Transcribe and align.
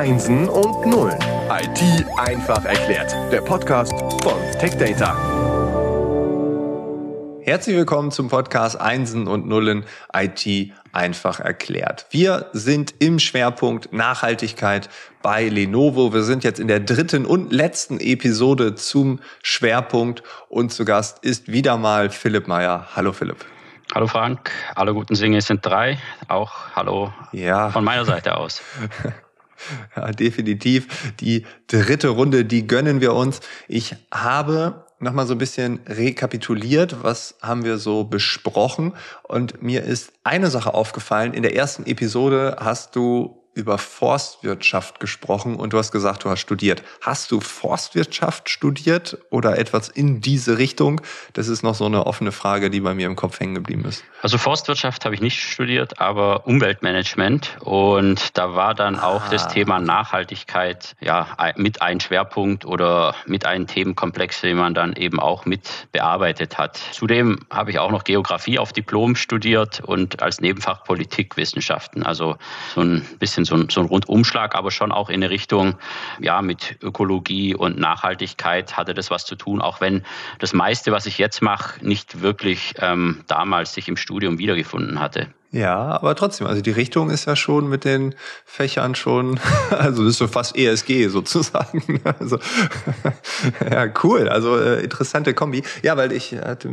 Einsen 0.00 0.48
und 0.48 0.86
Nullen. 0.86 1.18
IT 1.50 2.06
einfach 2.16 2.64
erklärt. 2.64 3.14
Der 3.30 3.42
Podcast 3.42 3.92
von 4.22 4.32
TechData. 4.58 5.14
Herzlich 7.42 7.76
willkommen 7.76 8.10
zum 8.10 8.28
Podcast 8.28 8.80
Einsen 8.80 9.28
und 9.28 9.46
Nullen 9.46 9.84
IT 10.14 10.72
einfach 10.92 11.40
erklärt. 11.40 12.06
Wir 12.08 12.46
sind 12.54 12.94
im 12.98 13.18
Schwerpunkt 13.18 13.92
Nachhaltigkeit 13.92 14.88
bei 15.20 15.50
Lenovo. 15.50 16.14
Wir 16.14 16.22
sind 16.22 16.44
jetzt 16.44 16.60
in 16.60 16.68
der 16.68 16.80
dritten 16.80 17.26
und 17.26 17.52
letzten 17.52 18.00
Episode 18.00 18.76
zum 18.76 19.20
Schwerpunkt 19.42 20.22
und 20.48 20.72
zu 20.72 20.86
Gast 20.86 21.22
ist 21.26 21.52
wieder 21.52 21.76
mal 21.76 22.08
Philipp 22.08 22.48
Meyer. 22.48 22.86
Hallo 22.96 23.12
Philipp. 23.12 23.44
Hallo 23.94 24.06
Frank, 24.06 24.50
alle 24.76 24.94
guten 24.94 25.12
Dinge 25.12 25.42
sind 25.42 25.66
drei. 25.66 25.98
Auch 26.26 26.74
hallo 26.74 27.12
ja. 27.32 27.68
von 27.68 27.84
meiner 27.84 28.06
Seite 28.06 28.38
aus. 28.38 28.62
Ja, 29.96 30.10
definitiv. 30.12 31.12
Die 31.20 31.44
dritte 31.66 32.08
Runde, 32.08 32.44
die 32.44 32.66
gönnen 32.66 33.00
wir 33.00 33.14
uns. 33.14 33.40
Ich 33.68 33.96
habe 34.12 34.86
nochmal 34.98 35.26
so 35.26 35.34
ein 35.34 35.38
bisschen 35.38 35.80
rekapituliert, 35.86 37.02
was 37.02 37.36
haben 37.42 37.64
wir 37.64 37.78
so 37.78 38.04
besprochen. 38.04 38.94
Und 39.22 39.62
mir 39.62 39.82
ist 39.82 40.12
eine 40.24 40.50
Sache 40.50 40.74
aufgefallen. 40.74 41.32
In 41.32 41.42
der 41.42 41.56
ersten 41.56 41.86
Episode 41.86 42.56
hast 42.60 42.96
du 42.96 43.39
über 43.54 43.78
Forstwirtschaft 43.78 45.00
gesprochen 45.00 45.56
und 45.56 45.72
du 45.72 45.78
hast 45.78 45.92
gesagt, 45.92 46.24
du 46.24 46.30
hast 46.30 46.40
studiert. 46.40 46.82
Hast 47.00 47.30
du 47.30 47.40
Forstwirtschaft 47.40 48.48
studiert 48.48 49.18
oder 49.30 49.58
etwas 49.58 49.88
in 49.88 50.20
diese 50.20 50.58
Richtung? 50.58 51.00
Das 51.32 51.48
ist 51.48 51.62
noch 51.62 51.74
so 51.74 51.86
eine 51.86 52.06
offene 52.06 52.32
Frage, 52.32 52.70
die 52.70 52.80
bei 52.80 52.94
mir 52.94 53.06
im 53.06 53.16
Kopf 53.16 53.40
hängen 53.40 53.54
geblieben 53.54 53.84
ist. 53.84 54.04
Also 54.22 54.38
Forstwirtschaft 54.38 55.04
habe 55.04 55.14
ich 55.14 55.20
nicht 55.20 55.42
studiert, 55.42 56.00
aber 56.00 56.46
Umweltmanagement 56.46 57.58
und 57.60 58.38
da 58.38 58.54
war 58.54 58.74
dann 58.74 58.96
ah. 58.96 59.08
auch 59.08 59.28
das 59.28 59.48
Thema 59.48 59.80
Nachhaltigkeit 59.80 60.94
ja 61.00 61.26
mit 61.56 61.82
ein 61.82 62.00
Schwerpunkt 62.00 62.64
oder 62.64 63.14
mit 63.26 63.46
einem 63.46 63.66
Themenkomplex, 63.66 64.40
den 64.42 64.56
man 64.56 64.74
dann 64.74 64.94
eben 64.94 65.18
auch 65.20 65.44
mit 65.44 65.88
bearbeitet 65.92 66.58
hat. 66.58 66.80
Zudem 66.92 67.40
habe 67.50 67.72
ich 67.72 67.78
auch 67.78 67.90
noch 67.90 68.04
Geografie 68.04 68.58
auf 68.58 68.72
Diplom 68.72 69.16
studiert 69.16 69.80
und 69.80 70.22
als 70.22 70.40
Nebenfach 70.40 70.84
Politikwissenschaften, 70.84 72.02
also 72.02 72.36
so 72.74 72.80
ein 72.82 73.02
bisschen 73.18 73.39
bisschen 73.40 73.44
so 73.44 73.54
ein, 73.64 73.68
so 73.70 73.80
ein 73.80 73.86
Rundumschlag, 73.86 74.54
aber 74.54 74.70
schon 74.70 74.92
auch 74.92 75.08
in 75.08 75.16
eine 75.16 75.30
Richtung, 75.30 75.76
ja, 76.20 76.42
mit 76.42 76.76
Ökologie 76.82 77.54
und 77.54 77.78
Nachhaltigkeit 77.78 78.76
hatte 78.76 78.94
das 78.94 79.10
was 79.10 79.24
zu 79.24 79.36
tun, 79.36 79.60
auch 79.60 79.80
wenn 79.80 80.02
das 80.38 80.52
meiste, 80.52 80.92
was 80.92 81.06
ich 81.06 81.18
jetzt 81.18 81.42
mache, 81.42 81.84
nicht 81.84 82.22
wirklich 82.22 82.74
ähm, 82.78 83.24
damals 83.26 83.74
sich 83.74 83.88
im 83.88 83.96
Studium 83.96 84.38
wiedergefunden 84.38 85.00
hatte. 85.00 85.28
Ja, 85.52 85.76
aber 85.76 86.14
trotzdem, 86.14 86.46
also 86.46 86.62
die 86.62 86.70
Richtung 86.70 87.10
ist 87.10 87.24
ja 87.24 87.34
schon 87.34 87.68
mit 87.68 87.84
den 87.84 88.14
Fächern 88.44 88.94
schon, 88.94 89.40
also 89.70 90.04
das 90.04 90.12
ist 90.12 90.18
so 90.18 90.28
fast 90.28 90.56
ESG 90.56 91.08
sozusagen. 91.08 92.00
Also 92.20 92.38
ja, 93.70 93.86
cool, 94.02 94.28
also 94.28 94.58
äh, 94.58 94.82
interessante 94.82 95.32
Kombi. 95.34 95.62
Ja, 95.82 95.96
weil 95.96 96.12
ich 96.12 96.32
hatte 96.32 96.70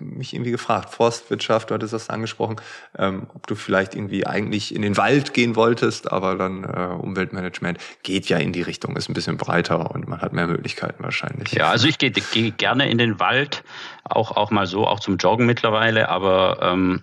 mich 0.00 0.34
irgendwie 0.34 0.50
gefragt, 0.50 0.90
Forstwirtschaft, 0.90 1.70
du 1.70 1.74
hattest 1.74 1.92
das 1.92 2.10
angesprochen, 2.10 2.56
ähm, 2.98 3.28
ob 3.34 3.46
du 3.46 3.54
vielleicht 3.54 3.94
irgendwie 3.94 4.26
eigentlich 4.26 4.74
in 4.74 4.82
den 4.82 4.96
Wald 4.96 5.34
gehen 5.34 5.56
wolltest, 5.56 6.10
aber 6.10 6.36
dann 6.36 6.64
äh, 6.64 6.94
Umweltmanagement 7.00 7.78
geht 8.02 8.28
ja 8.28 8.38
in 8.38 8.52
die 8.52 8.62
Richtung, 8.62 8.96
ist 8.96 9.08
ein 9.08 9.14
bisschen 9.14 9.36
breiter 9.36 9.90
und 9.92 10.08
man 10.08 10.20
hat 10.20 10.32
mehr 10.32 10.46
Möglichkeiten 10.46 11.02
wahrscheinlich. 11.02 11.52
Ja, 11.52 11.70
also 11.70 11.86
ich 11.86 11.98
gehe 11.98 12.10
geh 12.10 12.50
gerne 12.50 12.90
in 12.90 12.98
den 12.98 13.20
Wald, 13.20 13.62
auch, 14.04 14.32
auch 14.36 14.50
mal 14.50 14.66
so, 14.66 14.86
auch 14.86 15.00
zum 15.00 15.16
Joggen 15.16 15.46
mittlerweile, 15.46 16.08
aber 16.08 16.58
ähm, 16.60 17.02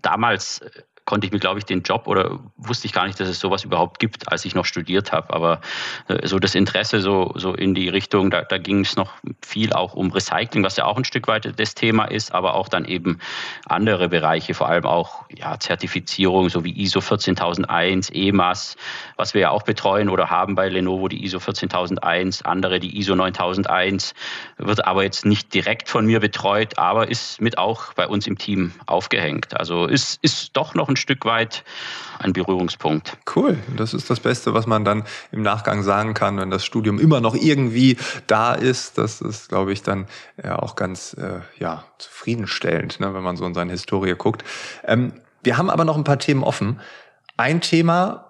damals 0.00 0.62
konnte 1.10 1.26
ich 1.26 1.32
mir, 1.32 1.40
glaube 1.40 1.58
ich, 1.58 1.64
den 1.64 1.82
Job 1.82 2.06
oder 2.06 2.38
wusste 2.56 2.86
ich 2.86 2.92
gar 2.92 3.04
nicht, 3.04 3.18
dass 3.18 3.28
es 3.28 3.40
sowas 3.40 3.64
überhaupt 3.64 3.98
gibt, 3.98 4.30
als 4.30 4.44
ich 4.44 4.54
noch 4.54 4.64
studiert 4.64 5.10
habe. 5.10 5.34
Aber 5.34 5.60
äh, 6.06 6.24
so 6.24 6.38
das 6.38 6.54
Interesse 6.54 7.00
so, 7.00 7.32
so 7.34 7.52
in 7.52 7.74
die 7.74 7.88
Richtung, 7.88 8.30
da, 8.30 8.42
da 8.42 8.58
ging 8.58 8.82
es 8.82 8.94
noch 8.94 9.14
viel 9.44 9.72
auch 9.72 9.94
um 9.94 10.12
Recycling, 10.12 10.62
was 10.62 10.76
ja 10.76 10.84
auch 10.84 10.96
ein 10.96 11.04
Stück 11.04 11.26
weit 11.26 11.58
das 11.58 11.74
Thema 11.74 12.04
ist, 12.04 12.32
aber 12.32 12.54
auch 12.54 12.68
dann 12.68 12.84
eben 12.84 13.18
andere 13.66 14.08
Bereiche, 14.08 14.54
vor 14.54 14.68
allem 14.68 14.86
auch 14.86 15.24
ja, 15.36 15.58
Zertifizierung, 15.58 16.48
so 16.48 16.62
wie 16.62 16.80
ISO 16.80 17.00
14001, 17.00 18.10
EMAS, 18.10 18.76
was 19.16 19.34
wir 19.34 19.40
ja 19.40 19.50
auch 19.50 19.64
betreuen 19.64 20.10
oder 20.10 20.30
haben 20.30 20.54
bei 20.54 20.68
Lenovo, 20.68 21.08
die 21.08 21.24
ISO 21.24 21.40
14001, 21.40 22.42
andere 22.42 22.78
die 22.78 22.96
ISO 22.98 23.16
9001, 23.16 24.14
wird 24.58 24.86
aber 24.86 25.02
jetzt 25.02 25.26
nicht 25.26 25.52
direkt 25.54 25.88
von 25.88 26.06
mir 26.06 26.20
betreut, 26.20 26.78
aber 26.78 27.08
ist 27.08 27.40
mit 27.40 27.58
auch 27.58 27.94
bei 27.94 28.06
uns 28.06 28.28
im 28.28 28.38
Team 28.38 28.74
aufgehängt. 28.86 29.58
Also 29.58 29.86
ist, 29.86 30.22
ist 30.22 30.56
doch 30.56 30.74
noch 30.74 30.88
ein 30.88 30.99
Stück 31.00 31.24
weit 31.24 31.64
ein 32.20 32.32
Berührungspunkt. 32.32 33.16
Cool, 33.34 33.58
das 33.76 33.94
ist 33.94 34.08
das 34.10 34.20
Beste, 34.20 34.54
was 34.54 34.66
man 34.66 34.84
dann 34.84 35.04
im 35.32 35.42
Nachgang 35.42 35.82
sagen 35.82 36.14
kann, 36.14 36.36
wenn 36.38 36.50
das 36.50 36.64
Studium 36.64 37.00
immer 37.00 37.20
noch 37.20 37.34
irgendwie 37.34 37.96
da 38.28 38.54
ist. 38.54 38.98
Das 38.98 39.20
ist, 39.20 39.48
glaube 39.48 39.72
ich, 39.72 39.82
dann 39.82 40.06
ja 40.42 40.58
auch 40.58 40.76
ganz 40.76 41.14
äh, 41.14 41.40
ja, 41.58 41.84
zufriedenstellend, 41.98 43.00
ne, 43.00 43.12
wenn 43.14 43.22
man 43.22 43.36
so 43.36 43.44
in 43.44 43.54
seine 43.54 43.72
Historie 43.72 44.14
guckt. 44.14 44.44
Ähm, 44.84 45.14
wir 45.42 45.56
haben 45.56 45.70
aber 45.70 45.84
noch 45.84 45.96
ein 45.96 46.04
paar 46.04 46.18
Themen 46.18 46.44
offen. 46.44 46.80
Ein 47.36 47.60
Thema, 47.60 48.26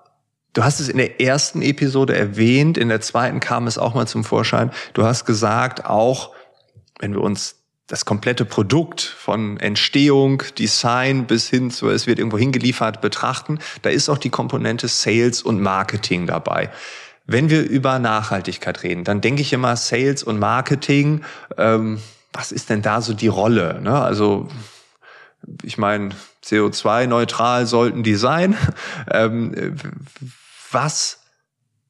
Du 0.53 0.65
hast 0.65 0.81
es 0.81 0.89
in 0.89 0.99
der 0.99 1.21
ersten 1.21 1.63
Episode 1.63 2.17
erwähnt, 2.17 2.77
in 2.77 2.89
der 2.89 3.01
zweiten 3.01 3.39
kam 3.39 3.69
es 3.69 3.79
auch 3.79 3.95
mal 3.95 4.09
zum 4.09 4.25
Vorschein. 4.25 4.73
Du 4.95 5.05
hast 5.05 5.25
gesagt, 5.25 5.87
auch 5.87 6.35
wenn 6.99 7.13
wir 7.13 7.21
uns 7.21 7.59
das 7.91 8.05
komplette 8.05 8.45
Produkt 8.45 9.01
von 9.01 9.59
Entstehung, 9.59 10.45
Design 10.56 11.27
bis 11.27 11.49
hin 11.49 11.73
zu, 11.73 11.89
es 11.91 12.06
wird 12.06 12.21
irgendwo 12.21 12.39
hingeliefert, 12.39 13.01
betrachten, 13.01 13.59
da 13.83 13.91
ist 13.91 14.09
auch 14.09 14.17
die 14.17 14.31
Komponente 14.31 14.87
Sales 14.87 15.43
und 15.43 15.61
Marketing 15.61 16.28
dabei. 16.28 16.71
Wenn 17.27 17.51
wir 17.51 17.69
über 17.69 17.99
Nachhaltigkeit 17.99 18.84
reden, 18.84 19.03
dann 19.03 19.21
denke 19.21 19.43
ich 19.43 19.53
immer 19.53 19.75
Sales 19.75 20.23
und 20.23 20.39
Marketing, 20.39 21.25
ähm, 21.59 22.01
was 22.33 22.53
ist 22.53 22.71
denn 22.71 22.81
da 22.81 23.01
so 23.03 23.12
die 23.12 23.27
Rolle? 23.27 23.81
Ne? 23.83 24.01
Also 24.01 24.47
ich 25.65 25.77
meine, 25.77 26.11
CO2-neutral 26.45 27.67
sollten 27.67 28.05
die 28.05 28.15
sein. 28.15 28.57
Ähm, 29.12 29.77
was 30.71 31.22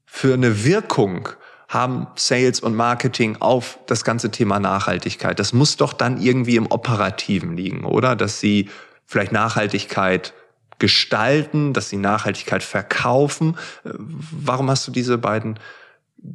für 0.06 0.32
eine 0.32 0.64
Wirkung 0.64 1.28
haben 1.70 2.08
Sales 2.16 2.58
und 2.60 2.74
Marketing 2.74 3.36
auf 3.38 3.78
das 3.86 4.04
ganze 4.04 4.32
Thema 4.32 4.58
Nachhaltigkeit. 4.58 5.38
Das 5.38 5.52
muss 5.52 5.76
doch 5.76 5.92
dann 5.92 6.20
irgendwie 6.20 6.56
im 6.56 6.66
Operativen 6.66 7.56
liegen, 7.56 7.84
oder? 7.84 8.16
Dass 8.16 8.40
sie 8.40 8.68
vielleicht 9.06 9.30
Nachhaltigkeit 9.30 10.34
gestalten, 10.80 11.72
dass 11.72 11.88
sie 11.88 11.96
Nachhaltigkeit 11.96 12.64
verkaufen. 12.64 13.56
Warum 13.84 14.68
hast 14.68 14.88
du 14.88 14.90
diese 14.90 15.16
beiden 15.16 15.60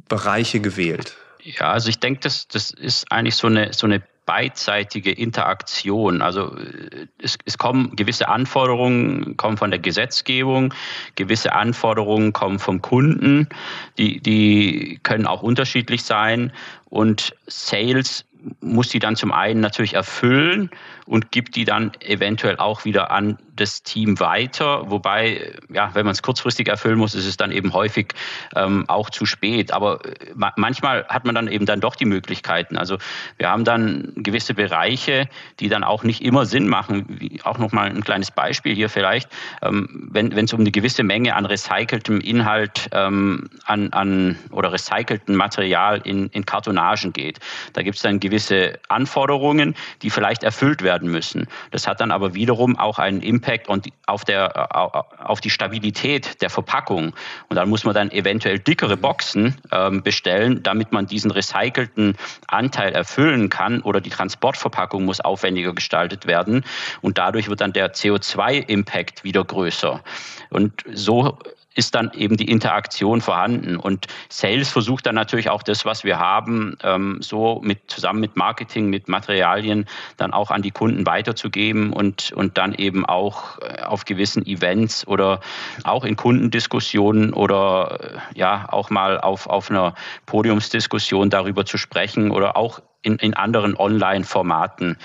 Bereiche 0.08 0.60
gewählt? 0.60 1.16
Ja, 1.42 1.70
also 1.70 1.90
ich 1.90 2.00
denke, 2.00 2.20
das, 2.20 2.48
das 2.48 2.70
ist 2.70 3.12
eigentlich 3.12 3.36
so 3.36 3.46
eine, 3.46 3.74
so 3.74 3.86
eine 3.86 4.02
beidseitige 4.26 5.12
Interaktion. 5.12 6.20
Also 6.20 6.56
äh, 6.56 7.06
es, 7.18 7.38
es 7.44 7.56
kommen 7.56 7.96
gewisse 7.96 8.28
Anforderungen, 8.28 9.36
kommen 9.36 9.56
von 9.56 9.70
der 9.70 9.80
Gesetzgebung, 9.80 10.74
gewisse 11.14 11.54
Anforderungen 11.54 12.32
kommen 12.32 12.58
vom 12.58 12.82
Kunden, 12.82 13.48
die, 13.96 14.20
die 14.20 15.00
können 15.02 15.26
auch 15.26 15.42
unterschiedlich 15.42 16.02
sein. 16.02 16.52
Und 16.90 17.34
Sales 17.46 18.24
muss 18.60 18.88
die 18.88 18.98
dann 18.98 19.16
zum 19.16 19.32
einen 19.32 19.60
natürlich 19.60 19.94
erfüllen 19.94 20.70
und 21.06 21.32
gibt 21.32 21.56
die 21.56 21.64
dann 21.64 21.92
eventuell 22.00 22.58
auch 22.58 22.84
wieder 22.84 23.10
an 23.10 23.38
das 23.56 23.82
Team 23.82 24.20
weiter. 24.20 24.90
Wobei, 24.90 25.52
ja, 25.72 25.90
wenn 25.94 26.04
man 26.04 26.12
es 26.12 26.22
kurzfristig 26.22 26.68
erfüllen 26.68 26.98
muss, 26.98 27.14
ist 27.14 27.26
es 27.26 27.36
dann 27.36 27.50
eben 27.50 27.72
häufig 27.72 28.08
ähm, 28.54 28.84
auch 28.88 29.10
zu 29.10 29.26
spät. 29.26 29.72
Aber 29.72 30.04
äh, 30.04 30.32
manchmal 30.56 31.06
hat 31.08 31.24
man 31.24 31.34
dann 31.34 31.48
eben 31.48 31.66
dann 31.66 31.80
doch 31.80 31.96
die 31.96 32.04
Möglichkeiten. 32.04 32.76
Also 32.76 32.98
wir 33.38 33.48
haben 33.48 33.64
dann 33.64 34.12
gewisse 34.16 34.54
Bereiche, 34.54 35.28
die 35.58 35.68
dann 35.68 35.84
auch 35.84 36.04
nicht 36.04 36.22
immer 36.22 36.46
Sinn 36.46 36.68
machen. 36.68 37.06
Wie, 37.08 37.40
auch 37.42 37.58
nochmal 37.58 37.88
ein 37.88 38.04
kleines 38.04 38.30
Beispiel 38.30 38.74
hier 38.74 38.88
vielleicht. 38.88 39.28
Ähm, 39.62 40.08
wenn 40.12 40.32
es 40.32 40.52
um 40.52 40.60
eine 40.60 40.70
gewisse 40.70 41.02
Menge 41.02 41.34
an 41.34 41.46
recyceltem 41.46 42.20
Inhalt 42.20 42.88
ähm, 42.92 43.48
an, 43.64 43.92
an 43.92 44.38
oder 44.50 44.72
recyceltem 44.72 45.34
Material 45.34 46.00
in, 46.04 46.28
in 46.28 46.44
Kartonagen 46.44 47.12
geht, 47.12 47.40
da 47.72 47.82
gibt 47.82 47.96
es 47.96 48.02
dann 48.02 48.20
gewisse 48.20 48.78
Anforderungen, 48.88 49.74
die 50.02 50.10
vielleicht 50.10 50.42
erfüllt 50.42 50.82
werden 50.82 51.10
müssen. 51.10 51.48
Das 51.70 51.86
hat 51.86 52.00
dann 52.00 52.10
aber 52.10 52.34
wiederum 52.34 52.78
auch 52.78 52.98
einen 52.98 53.22
Impact 53.22 53.45
Impact 53.46 53.68
und 53.68 53.88
auf, 54.06 54.24
der, 54.24 54.74
auf 55.24 55.40
die 55.40 55.50
Stabilität 55.50 56.42
der 56.42 56.50
Verpackung. 56.50 57.14
Und 57.48 57.56
dann 57.56 57.68
muss 57.68 57.84
man 57.84 57.94
dann 57.94 58.10
eventuell 58.10 58.58
dickere 58.58 58.96
Boxen 58.96 59.56
ähm, 59.70 60.02
bestellen, 60.02 60.62
damit 60.62 60.92
man 60.92 61.06
diesen 61.06 61.30
recycelten 61.30 62.16
Anteil 62.48 62.92
erfüllen 62.92 63.48
kann 63.48 63.80
oder 63.82 64.00
die 64.00 64.10
Transportverpackung 64.10 65.04
muss 65.04 65.20
aufwendiger 65.20 65.74
gestaltet 65.74 66.26
werden 66.26 66.64
und 67.02 67.18
dadurch 67.18 67.48
wird 67.48 67.60
dann 67.60 67.72
der 67.72 67.94
CO2-Impact 67.94 69.24
wieder 69.24 69.44
größer. 69.44 70.02
Und 70.50 70.82
so 70.92 71.38
ist 71.76 71.94
dann 71.94 72.10
eben 72.14 72.36
die 72.36 72.50
Interaktion 72.50 73.20
vorhanden. 73.20 73.76
Und 73.76 74.06
Sales 74.28 74.70
versucht 74.70 75.06
dann 75.06 75.14
natürlich 75.14 75.50
auch 75.50 75.62
das, 75.62 75.84
was 75.84 76.02
wir 76.04 76.18
haben, 76.18 76.76
ähm, 76.82 77.18
so 77.20 77.60
mit 77.62 77.90
zusammen 77.90 78.20
mit 78.20 78.36
Marketing, 78.36 78.88
mit 78.88 79.08
Materialien 79.08 79.86
dann 80.16 80.32
auch 80.32 80.50
an 80.50 80.62
die 80.62 80.70
Kunden 80.70 81.06
weiterzugeben 81.06 81.92
und, 81.92 82.32
und 82.32 82.58
dann 82.58 82.74
eben 82.74 83.04
auch 83.04 83.58
äh, 83.60 83.82
auf 83.82 84.04
gewissen 84.06 84.46
Events 84.46 85.06
oder 85.06 85.40
auch 85.84 86.04
in 86.04 86.16
Kundendiskussionen 86.16 87.32
oder 87.32 87.98
äh, 88.34 88.38
ja 88.38 88.66
auch 88.70 88.90
mal 88.90 89.20
auf, 89.20 89.46
auf 89.46 89.70
einer 89.70 89.94
Podiumsdiskussion 90.24 91.30
darüber 91.30 91.66
zu 91.66 91.76
sprechen 91.76 92.30
oder 92.30 92.56
auch 92.56 92.80
in, 93.06 93.16
in 93.16 93.34
anderen 93.34 93.76
Online-Formaten. 93.76 94.96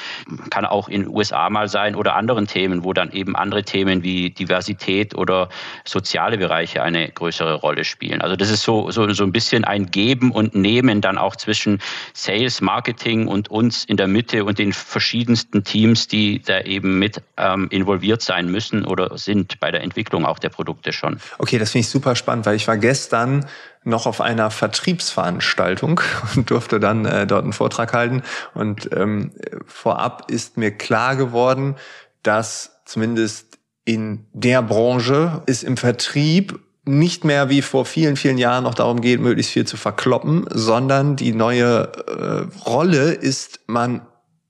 Kann 0.49 0.65
auch 0.65 0.89
in 0.89 1.03
den 1.03 1.09
USA 1.09 1.49
mal 1.49 1.67
sein 1.69 1.95
oder 1.95 2.15
anderen 2.15 2.47
Themen, 2.47 2.83
wo 2.83 2.93
dann 2.93 3.11
eben 3.11 3.35
andere 3.35 3.63
Themen 3.63 4.03
wie 4.03 4.31
Diversität 4.31 5.15
oder 5.15 5.49
soziale 5.85 6.37
Bereiche 6.37 6.81
eine 6.81 7.09
größere 7.09 7.53
Rolle 7.55 7.85
spielen. 7.85 8.21
Also 8.21 8.35
das 8.35 8.49
ist 8.49 8.63
so, 8.63 8.89
so, 8.89 9.09
so 9.13 9.23
ein 9.23 9.31
bisschen 9.31 9.63
ein 9.63 9.91
Geben 9.91 10.31
und 10.31 10.55
Nehmen 10.55 11.01
dann 11.01 11.17
auch 11.17 11.35
zwischen 11.35 11.79
Sales, 12.13 12.61
Marketing 12.61 13.27
und 13.27 13.49
uns 13.49 13.85
in 13.85 13.97
der 13.97 14.07
Mitte 14.07 14.43
und 14.45 14.57
den 14.57 14.73
verschiedensten 14.73 15.63
Teams, 15.63 16.07
die 16.07 16.41
da 16.41 16.61
eben 16.61 16.97
mit 16.97 17.21
ähm, 17.37 17.67
involviert 17.69 18.21
sein 18.23 18.49
müssen 18.49 18.83
oder 18.85 19.15
sind 19.17 19.59
bei 19.59 19.69
der 19.69 19.83
Entwicklung 19.83 20.25
auch 20.25 20.39
der 20.39 20.49
Produkte 20.49 20.91
schon. 20.91 21.19
Okay, 21.37 21.59
das 21.59 21.71
finde 21.71 21.85
ich 21.85 21.89
super 21.89 22.15
spannend, 22.15 22.47
weil 22.47 22.55
ich 22.55 22.67
war 22.67 22.77
gestern 22.77 23.45
noch 23.83 24.05
auf 24.05 24.21
einer 24.21 24.51
Vertriebsveranstaltung 24.51 26.01
und 26.35 26.49
durfte 26.49 26.79
dann 26.79 27.05
äh, 27.05 27.25
dort 27.27 27.43
einen 27.43 27.53
Vortrag 27.53 27.93
halten. 27.93 28.23
Und 28.53 28.89
ähm, 28.95 29.31
vorab 29.65 30.29
ist 30.29 30.57
mir 30.57 30.71
klar 30.71 31.15
geworden, 31.15 31.75
dass 32.23 32.81
zumindest 32.85 33.57
in 33.83 34.27
der 34.33 34.61
Branche 34.61 35.41
es 35.47 35.63
im 35.63 35.77
Vertrieb 35.77 36.59
nicht 36.83 37.23
mehr 37.23 37.49
wie 37.49 37.61
vor 37.61 37.85
vielen, 37.85 38.15
vielen 38.15 38.37
Jahren 38.37 38.63
noch 38.63 38.73
darum 38.73 39.01
geht, 39.01 39.19
möglichst 39.19 39.51
viel 39.51 39.65
zu 39.65 39.77
verkloppen, 39.77 40.45
sondern 40.49 41.15
die 41.15 41.31
neue 41.31 41.91
äh, 42.07 42.67
Rolle 42.67 43.11
ist, 43.11 43.59
man 43.67 44.01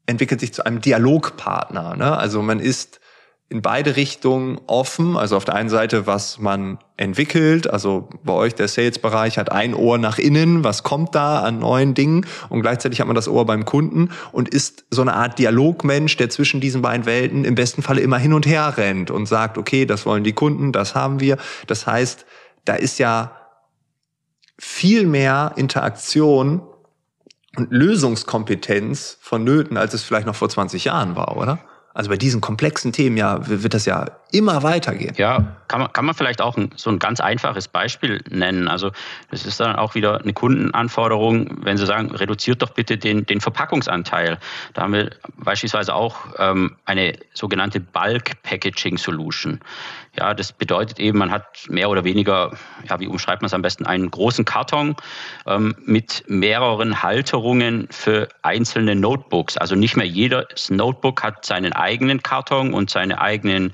entwickelt 0.05 0.39
sich 0.39 0.53
zu 0.53 0.65
einem 0.65 0.81
Dialogpartner. 0.81 1.95
Ne? 1.95 2.17
Also 2.17 2.41
man 2.41 2.59
ist 2.59 3.00
in 3.51 3.61
beide 3.61 3.97
Richtungen 3.97 4.61
offen. 4.67 5.17
Also 5.17 5.35
auf 5.35 5.43
der 5.43 5.55
einen 5.55 5.67
Seite, 5.67 6.07
was 6.07 6.39
man 6.39 6.79
entwickelt. 6.95 7.69
Also 7.69 8.07
bei 8.23 8.31
euch 8.31 8.55
der 8.55 8.69
Sales-Bereich 8.69 9.37
hat 9.37 9.51
ein 9.51 9.73
Ohr 9.73 9.97
nach 9.97 10.17
innen. 10.19 10.63
Was 10.63 10.83
kommt 10.83 11.15
da 11.15 11.41
an 11.41 11.59
neuen 11.59 11.93
Dingen? 11.93 12.25
Und 12.47 12.61
gleichzeitig 12.61 13.01
hat 13.01 13.07
man 13.07 13.15
das 13.15 13.27
Ohr 13.27 13.45
beim 13.45 13.65
Kunden 13.65 14.09
und 14.31 14.47
ist 14.47 14.85
so 14.89 15.01
eine 15.01 15.15
Art 15.15 15.37
Dialogmensch, 15.37 16.15
der 16.15 16.29
zwischen 16.29 16.61
diesen 16.61 16.81
beiden 16.81 17.05
Welten 17.05 17.43
im 17.43 17.55
besten 17.55 17.81
Falle 17.81 17.99
immer 17.99 18.17
hin 18.17 18.31
und 18.31 18.45
her 18.45 18.77
rennt 18.77 19.11
und 19.11 19.25
sagt, 19.25 19.57
okay, 19.57 19.85
das 19.85 20.05
wollen 20.05 20.23
die 20.23 20.31
Kunden, 20.31 20.71
das 20.71 20.95
haben 20.95 21.19
wir. 21.19 21.37
Das 21.67 21.85
heißt, 21.85 22.25
da 22.63 22.75
ist 22.75 22.99
ja 22.99 23.35
viel 24.57 25.05
mehr 25.05 25.51
Interaktion 25.57 26.61
und 27.57 27.69
Lösungskompetenz 27.69 29.17
vonnöten, 29.19 29.75
als 29.75 29.93
es 29.93 30.03
vielleicht 30.03 30.25
noch 30.25 30.35
vor 30.35 30.47
20 30.47 30.85
Jahren 30.85 31.17
war, 31.17 31.35
oder? 31.35 31.59
Also 31.93 32.09
bei 32.09 32.17
diesen 32.17 32.41
komplexen 32.41 32.93
Themen 32.93 33.17
ja 33.17 33.39
wird 33.47 33.73
das 33.73 33.85
ja 33.85 34.05
immer 34.31 34.63
weitergehen. 34.63 35.13
Ja, 35.17 35.55
kann 35.67 35.81
man, 35.81 35.93
kann 35.93 36.05
man 36.05 36.15
vielleicht 36.15 36.41
auch 36.41 36.57
ein, 36.57 36.71
so 36.75 36.89
ein 36.89 36.99
ganz 36.99 37.19
einfaches 37.19 37.67
Beispiel 37.67 38.21
nennen. 38.29 38.67
Also 38.67 38.91
das 39.29 39.45
ist 39.45 39.59
dann 39.59 39.75
auch 39.75 39.95
wieder 39.95 40.21
eine 40.21 40.33
Kundenanforderung, 40.33 41.63
wenn 41.63 41.77
Sie 41.77 41.85
sagen, 41.85 42.11
reduziert 42.11 42.61
doch 42.61 42.71
bitte 42.71 42.97
den, 42.97 43.25
den 43.25 43.39
Verpackungsanteil. 43.39 44.37
Da 44.73 44.81
haben 44.81 44.93
wir 44.93 45.11
beispielsweise 45.37 45.95
auch 45.95 46.17
ähm, 46.37 46.75
eine 46.85 47.13
sogenannte 47.33 47.79
Bulk 47.79 48.41
Packaging 48.43 48.97
Solution. 48.97 49.61
Ja, 50.19 50.33
das 50.33 50.51
bedeutet 50.51 50.99
eben, 50.99 51.17
man 51.19 51.31
hat 51.31 51.45
mehr 51.69 51.89
oder 51.89 52.03
weniger, 52.03 52.51
ja, 52.89 52.99
wie 52.99 53.07
umschreibt 53.07 53.41
man 53.41 53.47
es 53.47 53.53
am 53.53 53.61
besten, 53.61 53.85
einen 53.85 54.11
großen 54.11 54.43
Karton 54.43 54.97
ähm, 55.47 55.73
mit 55.85 56.25
mehreren 56.27 57.01
Halterungen 57.01 57.87
für 57.91 58.27
einzelne 58.41 58.95
Notebooks. 58.95 59.55
Also 59.55 59.75
nicht 59.75 59.95
mehr 59.95 60.05
jedes 60.05 60.69
Notebook 60.69 61.23
hat 61.23 61.45
seinen 61.45 61.71
eigenen 61.71 62.21
Karton 62.21 62.73
und 62.73 62.89
seine 62.89 63.21
eigenen 63.21 63.71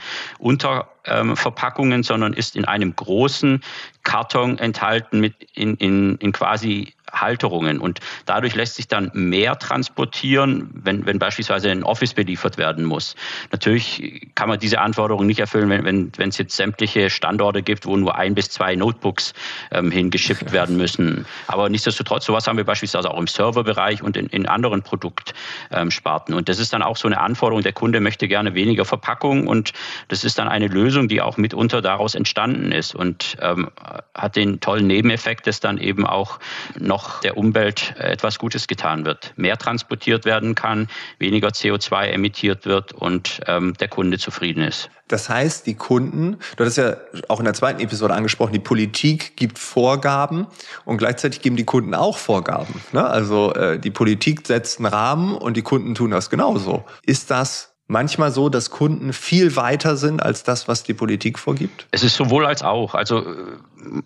Unterverpackungen, 0.48 2.04
sondern 2.04 2.34
ist 2.34 2.56
in 2.56 2.66
einem 2.66 2.96
großen 2.96 3.62
Karton 4.04 4.58
enthalten 4.58 5.20
mit 5.20 5.36
in, 5.54 5.76
in, 5.76 6.16
in 6.18 6.32
quasi 6.32 6.94
Halterungen. 7.12 7.80
Und 7.80 8.00
dadurch 8.26 8.56
lässt 8.56 8.76
sich 8.76 8.88
dann 8.88 9.12
mehr 9.14 9.58
transportieren, 9.58 10.70
wenn, 10.74 11.06
wenn 11.06 11.20
beispielsweise 11.20 11.72
ein 11.72 11.84
Office 11.84 12.14
beliefert 12.14 12.58
werden 12.58 12.86
muss. 12.86 13.16
Natürlich 13.52 14.30
kann 14.36 14.50
man 14.50 14.60
diese 14.60 14.80
Anforderungen 14.80 15.28
nicht 15.28 15.40
erfüllen, 15.40 15.70
wenn, 15.70 16.12
wenn, 16.18 16.30
es 16.30 16.38
jetzt 16.38 16.56
sämtliche 16.56 17.10
Standorte 17.10 17.62
gibt, 17.62 17.86
wo 17.86 17.96
nur 17.98 18.16
ein 18.16 18.36
bis 18.36 18.50
zwei 18.50 18.76
Notebooks 18.76 19.34
ähm, 19.72 19.92
hingeschippt 19.92 20.52
werden 20.52 20.78
müssen. 20.78 21.26
Aber 21.48 21.70
nichtsdestotrotz, 21.70 22.26
sowas 22.26 22.48
haben 22.48 22.58
wir 22.58 22.66
beispielsweise 22.66 23.12
auch 23.12 23.20
im 23.20 23.28
Serverbereich 23.28 24.02
und 24.02 24.18
in, 24.18 24.28
in 24.28 24.46
anderen 24.46 24.82
Produktsparten. 24.82 26.34
Und 26.34 26.50
das 26.50 26.60
ist 26.60 26.74
dann 26.74 26.82
auch 26.82 26.98
so 26.98 27.08
eine 27.08 27.20
Anforderung, 27.20 27.64
der 27.64 27.74
Kunde 27.74 28.00
möchte 28.00 28.28
gerne 28.28 28.54
weniger 28.54 28.86
Verpackung 28.86 29.48
und 29.48 29.74
das 30.08 30.24
ist 30.24 30.40
dann 30.40 30.48
eine 30.48 30.68
Lösung, 30.68 31.08
die 31.08 31.22
auch 31.22 31.38
mitunter 31.38 31.82
daraus 31.82 32.16
entstanden 32.16 32.72
ist 32.72 32.96
und 32.96 33.38
ähm, 33.42 33.70
hat 34.14 34.36
den 34.36 34.60
tollen 34.60 34.88
Nebeneffekt, 34.88 35.48
dass 35.48 35.60
dann 35.60 35.78
eben 35.78 36.06
auch 36.06 36.40
noch 36.78 36.97
noch 36.98 37.22
der 37.22 37.38
Umwelt 37.38 37.94
äh, 38.00 38.12
etwas 38.12 38.40
Gutes 38.40 38.68
getan 38.68 39.06
wird. 39.06 39.34
Mehr 39.36 39.58
transportiert 39.58 40.26
werden 40.26 40.56
kann, 40.56 40.88
weniger 41.20 41.50
CO2 41.50 42.08
emittiert 42.08 42.66
wird 42.66 42.92
und 42.92 43.42
ähm, 43.46 43.76
der 43.80 43.88
Kunde 43.88 44.18
zufrieden 44.18 44.64
ist. 44.64 44.90
Das 45.08 45.30
heißt, 45.30 45.68
die 45.68 45.76
Kunden, 45.76 46.38
du 46.58 46.66
hast 46.66 46.76
ja 46.78 46.98
auch 47.28 47.40
in 47.40 47.46
der 47.46 47.54
zweiten 47.54 47.82
Episode 47.82 48.16
angesprochen, 48.16 48.54
die 48.54 48.60
Politik 48.60 49.38
gibt 49.38 49.60
Vorgaben 49.60 50.48
und 50.86 50.98
gleichzeitig 50.98 51.42
geben 51.42 51.56
die 51.56 51.66
Kunden 51.66 51.94
auch 51.94 52.18
Vorgaben. 52.18 52.82
Ne? 52.92 53.06
Also 53.06 53.54
äh, 53.54 53.80
die 53.80 53.92
Politik 53.92 54.48
setzt 54.48 54.80
einen 54.80 54.88
Rahmen 54.88 55.38
und 55.38 55.56
die 55.56 55.62
Kunden 55.62 55.94
tun 55.94 56.10
das 56.12 56.32
genauso. 56.32 56.84
Ist 57.06 57.30
das 57.30 57.77
manchmal 57.88 58.32
so, 58.32 58.50
dass 58.50 58.70
Kunden 58.70 59.14
viel 59.14 59.56
weiter 59.56 59.96
sind 59.98 60.22
als 60.22 60.44
das, 60.44 60.68
was 60.68 60.84
die 60.84 60.94
Politik 60.94 61.40
vorgibt? 61.40 61.88
Es 61.92 62.04
ist 62.04 62.16
sowohl 62.16 62.46
als 62.46 62.62
auch. 62.62 62.94
Also 62.94 63.20
äh, 63.20 63.34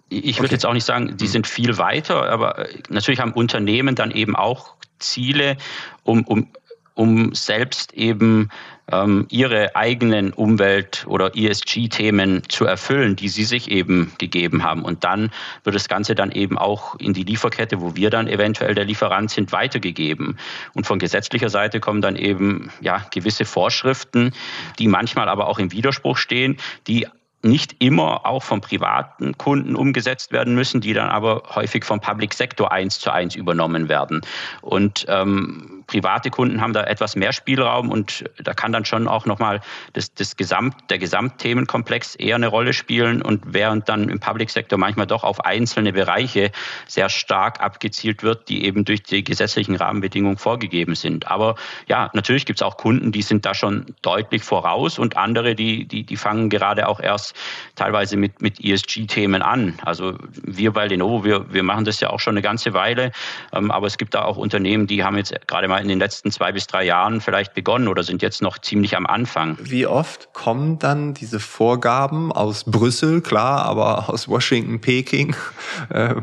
ich 0.10 0.38
würde 0.38 0.46
okay. 0.46 0.56
jetzt 0.56 0.66
auch 0.66 0.74
nicht 0.74 0.86
sagen, 0.86 1.18
die 1.18 1.26
mhm. 1.26 1.30
sind 1.30 1.48
viel 1.48 1.78
weiter, 1.78 2.30
aber 2.30 2.60
äh, 2.60 2.78
natürlich 2.90 3.20
haben 3.20 3.34
Unternehmen 3.34 3.96
dann 3.96 4.12
eben 4.12 4.36
auch 4.36 4.76
Ziele, 5.00 5.58
um, 6.04 6.24
um, 6.26 6.48
um 6.94 7.34
selbst 7.34 7.94
eben 7.94 8.50
ähm, 8.92 9.26
ihre 9.30 9.76
eigenen 9.76 10.34
Umwelt- 10.34 11.06
oder 11.08 11.36
ESG-Themen 11.36 12.44
zu 12.50 12.66
erfüllen, 12.66 13.16
die 13.16 13.30
sie 13.30 13.44
sich 13.44 13.72
eben 13.72 14.12
gegeben 14.18 14.64
haben. 14.64 14.84
Und 14.84 15.04
dann 15.04 15.32
wird 15.64 15.76
das 15.76 15.88
Ganze 15.88 16.16
dann 16.16 16.32
eben 16.32 16.58
auch 16.58 16.96
in 16.96 17.14
die 17.14 17.24
Lieferkette, 17.24 17.82
wo 17.82 17.96
wir 17.96 18.10
dann 18.10 18.28
eventuell 18.28 18.76
der 18.76 18.86
Lieferant 18.86 19.32
sind, 19.32 19.52
weitergegeben. 19.52 20.38
Und 20.74 20.86
von 20.86 21.00
gesetzlicher 21.00 21.50
Seite 21.50 21.80
kommen 21.80 22.02
dann 22.02 22.16
eben 22.16 22.72
ja 22.82 23.06
gewisse 23.12 23.46
Vorschriften, 23.46 24.34
die 24.80 24.88
manchmal 24.88 25.30
aber 25.30 25.48
auch 25.48 25.60
im 25.60 25.72
Widerspruch 25.72 26.18
stehen, 26.18 26.58
die 26.88 27.08
nicht 27.44 27.76
immer 27.80 28.26
auch 28.26 28.44
vom 28.44 28.62
privaten 28.62 29.38
Kunden 29.38 29.76
umgesetzt 29.76 30.32
werden 30.32 30.54
müssen, 30.54 30.82
die 30.82 30.94
dann 30.94 31.10
aber 31.10 31.44
häufig 31.56 31.84
vom 31.84 32.00
Public 32.00 32.34
Sector 32.34 32.72
eins 32.72 33.00
zu 33.00 33.12
eins 33.12 33.36
übernommen 33.36 33.90
werden. 33.90 34.22
Und 34.62 35.06
ähm, 35.10 35.81
private 35.88 36.30
Kunden 36.30 36.62
haben 36.62 36.74
da 36.74 36.84
etwas 36.84 37.16
mehr 37.16 37.34
Spielraum 37.34 37.90
und 37.90 38.26
da 38.44 38.54
kann 38.54 38.72
dann 38.72 38.86
schon 38.86 39.08
auch 39.08 39.26
nochmal 39.26 39.62
das, 39.94 40.14
das 40.14 40.38
Gesamt, 40.38 40.76
der 40.90 40.98
Gesamtthemenkomplex 40.98 42.16
eher 42.16 42.36
eine 42.36 42.48
Rolle 42.48 42.74
spielen 42.74 43.22
und 43.22 43.42
während 43.46 43.90
dann 43.90 44.10
im 44.10 44.20
Public 44.20 44.50
Sector 44.50 44.78
manchmal 44.78 45.08
doch 45.08 45.24
auf 45.24 45.44
einzelne 45.46 45.94
Bereiche 45.94 46.52
sehr 46.88 47.10
stark 47.10 47.62
abgezielt 47.62 48.24
wird, 48.24 48.50
die 48.50 48.66
eben 48.66 48.86
durch 48.86 49.04
die 49.04 49.24
gesetzlichen 49.24 49.76
Rahmenbedingungen 49.76 50.38
vorgegeben 50.38 50.96
sind. 50.96 51.28
Aber 51.28 51.56
ja, 51.88 52.10
natürlich 52.14 52.46
gibt 52.46 52.60
es 52.60 52.64
auch 52.64 52.78
Kunden, 52.78 53.12
die 53.12 53.22
sind 53.22 53.46
da 53.46 53.54
schon 53.54 53.86
deutlich 54.02 54.44
voraus 54.44 55.00
und 55.00 55.18
andere, 55.18 55.56
die, 55.56 55.88
die, 55.88 56.04
die 56.04 56.18
fangen 56.18 56.50
gerade 56.50 56.88
auch 56.88 57.00
erst 57.00 57.36
teilweise 57.76 58.18
mit, 58.18 58.42
mit 58.42 58.64
ESG-Themen 58.64 59.42
an. 59.42 59.80
Also 59.84 60.18
wir 60.44 60.72
bei 60.72 60.88
Lenovo, 60.88 61.24
wir, 61.24 61.54
wir 61.54 61.64
machen 61.64 61.86
das 61.86 62.00
ja 62.00 62.10
auch 62.10 62.20
schon 62.20 62.34
eine 62.34 62.42
ganze 62.42 62.74
Weile, 62.74 63.12
ähm, 63.54 63.72
aber 63.72 63.88
es 63.88 63.98
gibt 63.98 64.14
da 64.14 64.24
auch 64.24 64.38
Unternehmen, 64.38 64.88
die 64.88 65.04
haben 65.04 65.18
jetzt 65.18 65.36
gerade 65.48 65.68
mal 65.72 65.82
in 65.82 65.88
den 65.88 66.00
letzten 66.00 66.32
zwei 66.32 66.52
bis 66.52 66.68
drei 66.68 66.84
Jahren 66.84 67.22
vielleicht 67.22 67.54
begonnen 67.54 67.88
oder 67.88 68.04
sind 68.04 68.22
jetzt 68.22 68.42
noch 68.42 68.60
ziemlich 68.60 68.98
am 68.98 69.08
Anfang. 69.08 69.58
Wie 69.62 69.88
oft 69.88 70.34
kommen 70.34 70.80
dann 70.80 71.14
diese 71.14 71.40
Vorgaben 71.40 72.34
aus 72.34 72.66
Brüssel, 72.66 73.22
klar, 73.22 73.64
aber 73.64 74.10
aus 74.10 74.28
Washington, 74.28 74.80
Peking? 74.82 75.36
Äh, 75.90 76.14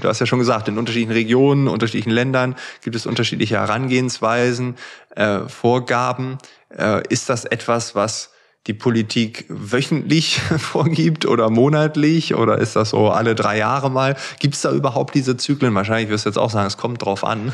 du 0.00 0.06
hast 0.08 0.20
ja 0.20 0.26
schon 0.26 0.38
gesagt, 0.38 0.68
in 0.68 0.78
unterschiedlichen 0.78 1.12
Regionen, 1.12 1.66
unterschiedlichen 1.66 2.10
Ländern 2.10 2.56
gibt 2.82 2.94
es 2.94 3.06
unterschiedliche 3.06 3.56
Herangehensweisen, 3.56 4.76
äh, 5.16 5.40
Vorgaben. 5.48 6.38
Äh, 6.76 7.02
ist 7.08 7.28
das 7.28 7.44
etwas, 7.44 7.94
was 7.94 8.32
die 8.68 8.74
Politik 8.74 9.46
wöchentlich 9.48 10.38
vorgibt 10.58 11.26
oder 11.26 11.48
monatlich 11.48 12.34
oder 12.34 12.58
ist 12.58 12.76
das 12.76 12.90
so 12.90 13.08
alle 13.08 13.34
drei 13.34 13.56
Jahre 13.56 13.90
mal? 13.90 14.16
Gibt 14.38 14.54
es 14.54 14.60
da 14.60 14.70
überhaupt 14.70 15.14
diese 15.14 15.36
Zyklen? 15.38 15.74
Wahrscheinlich 15.74 16.10
wirst 16.10 16.26
du 16.26 16.28
jetzt 16.28 16.36
auch 16.36 16.50
sagen, 16.50 16.66
es 16.66 16.76
kommt 16.76 17.02
drauf 17.02 17.24
an. 17.24 17.52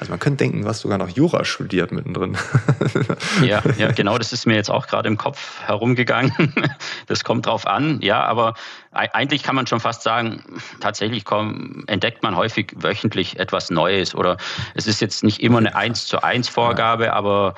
Also 0.00 0.10
man 0.10 0.18
könnte 0.18 0.38
denken, 0.38 0.62
du 0.62 0.68
hast 0.68 0.80
sogar 0.80 0.98
noch 0.98 1.08
Jura 1.08 1.44
studiert 1.44 1.92
mittendrin. 1.92 2.36
Ja, 3.42 3.62
ja, 3.78 3.92
genau, 3.92 4.18
das 4.18 4.32
ist 4.32 4.46
mir 4.46 4.54
jetzt 4.54 4.70
auch 4.70 4.86
gerade 4.86 5.08
im 5.08 5.16
Kopf 5.16 5.60
herumgegangen. 5.60 6.32
Das 7.06 7.22
kommt 7.22 7.46
drauf 7.46 7.66
an, 7.66 8.00
ja, 8.00 8.24
aber 8.24 8.54
eigentlich 8.90 9.42
kann 9.42 9.54
man 9.54 9.66
schon 9.66 9.78
fast 9.78 10.02
sagen, 10.02 10.42
tatsächlich 10.80 11.24
komm, 11.24 11.84
entdeckt 11.86 12.22
man 12.22 12.34
häufig 12.36 12.72
wöchentlich 12.76 13.38
etwas 13.38 13.70
Neues 13.70 14.14
oder 14.14 14.38
es 14.74 14.86
ist 14.86 15.00
jetzt 15.00 15.22
nicht 15.22 15.40
immer 15.40 15.58
eine 15.58 15.76
eins 15.76 16.06
zu 16.06 16.22
eins 16.22 16.48
Vorgabe, 16.48 17.12
aber 17.12 17.54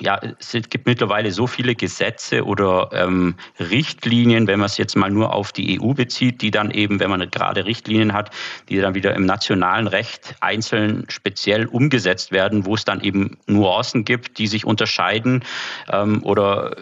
ja, 0.00 0.20
es 0.38 0.52
gibt 0.70 0.86
mittlerweile 0.86 1.32
so 1.32 1.46
viele 1.46 1.74
Gesetze 1.74 2.44
oder 2.44 2.90
ähm, 2.92 3.34
Richtlinien, 3.58 4.46
wenn 4.46 4.58
man 4.58 4.66
es 4.66 4.76
jetzt 4.76 4.96
mal 4.96 5.10
nur 5.10 5.34
auf 5.34 5.52
die 5.52 5.80
EU 5.80 5.94
bezieht, 5.94 6.42
die 6.42 6.50
dann 6.50 6.70
eben, 6.70 7.00
wenn 7.00 7.10
man 7.10 7.30
gerade 7.30 7.64
Richtlinien 7.64 8.12
hat, 8.12 8.30
die 8.68 8.80
dann 8.80 8.94
wieder 8.94 9.14
im 9.14 9.26
nationalen 9.26 9.86
Recht 9.86 10.36
einzeln 10.40 11.04
speziell 11.08 11.66
umgesetzt 11.66 12.32
werden, 12.32 12.66
wo 12.66 12.74
es 12.74 12.84
dann 12.84 13.00
eben 13.00 13.38
Nuancen 13.46 14.04
gibt, 14.04 14.38
die 14.38 14.46
sich 14.46 14.64
unterscheiden. 14.64 15.44
Ähm, 15.90 16.22
oder 16.22 16.76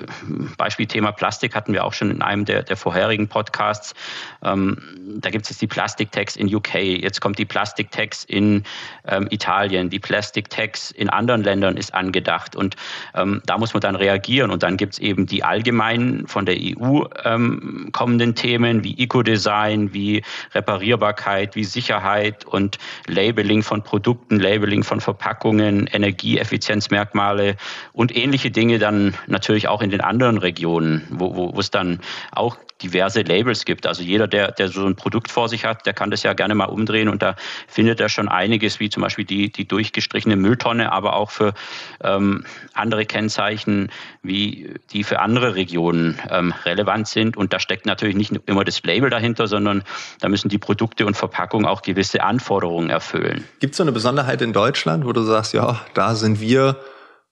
Beispiel 0.57 0.87
Thema 0.87 1.13
Plastik 1.13 1.55
hatten 1.55 1.73
wir 1.73 1.85
auch 1.85 1.93
schon 1.93 2.11
in 2.11 2.23
einem 2.23 2.45
der, 2.45 2.63
der 2.63 2.77
vorherigen 2.77 3.29
Podcasts. 3.29 3.95
Ähm, 4.43 4.79
da 5.19 5.31
gibt 5.31 5.45
es 5.45 5.51
jetzt 5.51 5.63
die 5.63 5.67
Plastiktax 5.67 6.37
in 6.37 6.53
UK, 6.55 6.75
jetzt 6.75 7.21
kommt 7.21 7.39
die 7.39 7.45
Plastiktax 7.45 8.25
in 8.25 8.65
ähm, 9.07 9.29
Italien, 9.31 9.91
die 9.91 10.01
Plastiktax 10.01 10.91
in 10.91 11.09
anderen 11.09 11.43
Ländern 11.43 11.77
ist 11.77 11.95
angedacht. 11.95 12.57
Und 12.57 12.77
ähm, 13.15 13.43
da 13.47 13.59
muss 13.59 13.75
man 13.75 13.81
dann 13.81 13.97
reagieren. 13.97 14.50
Und 14.50 14.62
dann 14.62 14.76
gibt 14.76 14.95
es 14.95 14.99
eben 14.99 15.26
die 15.26 15.45
allgemeinen 15.45 16.26
von 16.26 16.47
der 16.47 16.57
EU 16.57 17.05
ähm, 17.25 17.91
kommenden 17.93 18.35
Themen 18.35 18.85
wie 18.85 18.99
Eco-Design, 18.99 19.93
wie 19.93 20.23
Reparierbarkeit, 20.55 21.57
wie 21.57 21.65
Sicherheit 21.65 22.45
und 22.45 22.79
Labeling 23.07 23.62
von 23.62 23.83
Produkten, 23.83 24.41
Labeling 24.41 24.83
von 24.83 25.00
Verpackungen, 25.00 25.87
Energieeffizienzmerkmale 25.87 27.57
und 27.93 28.17
ähnliche 28.17 28.50
Dinge 28.50 28.79
dann 28.79 29.15
natürlich 29.26 29.69
auch 29.69 29.83
in 29.83 29.91
den 29.91 30.00
anderen 30.00 30.38
Regionen, 30.38 31.07
wo, 31.11 31.55
es 31.59 31.71
dann 31.71 32.00
auch 32.33 32.57
diverse 32.83 33.23
Labels 33.23 33.65
gibt. 33.65 33.87
Also 33.87 34.03
jeder, 34.03 34.29
der, 34.29 34.53
der 34.53 34.69
so 34.69 34.87
ein 34.87 34.97
Produkt 34.97 35.31
vor 35.31 35.49
sich 35.49 35.65
hat, 35.65 35.87
der 35.87 35.95
kann 35.95 36.11
das 36.11 36.23
ja 36.23 36.35
gerne 36.35 36.55
mal 36.55 36.67
umdrehen 36.67 37.09
und 37.09 37.23
da 37.23 37.37
findet 37.69 38.00
er 38.00 38.09
schon 38.09 38.29
einiges, 38.29 38.81
wie 38.81 38.91
zum 38.91 39.03
Beispiel 39.03 39.25
die, 39.25 39.50
die 39.50 39.67
durchgestrichene 39.67 40.37
Mülltonne, 40.37 40.93
aber 40.93 41.17
auch 41.17 41.31
für 41.31 41.55
ähm, 42.03 42.45
andere 42.87 43.05
Kennzeichen, 43.05 43.90
wie 44.23 44.75
die 44.93 45.02
für 45.02 45.19
andere 45.19 45.57
Regionen 45.57 46.21
ähm, 46.31 46.55
relevant 46.64 47.09
sind. 47.09 47.37
Und 47.37 47.52
da 47.52 47.59
steckt 47.59 47.85
natürlich 47.85 48.14
nicht 48.14 48.33
immer 48.47 48.62
das 48.62 48.81
Label 48.85 49.11
dahinter, 49.11 49.49
sondern 49.49 49.83
da 50.21 50.28
müssen 50.28 50.49
die 50.49 50.59
Produkte 50.59 51.05
und 51.05 51.16
Verpackungen 51.16 51.66
auch 51.66 51.83
gewisse 51.83 52.23
Anforderungen 52.23 52.88
erfüllen. 52.90 53.45
Gibt 53.59 53.73
es 53.73 53.78
so 53.78 53.83
eine 53.83 53.90
Besonderheit 53.90 54.40
in 54.40 54.52
Deutschland, 54.52 55.05
wo 55.05 55.12
du 55.12 55.23
sagst, 55.23 55.52
ja, 55.52 55.81
da 55.95 56.14
sind 56.14 56.40
wir 56.40 56.76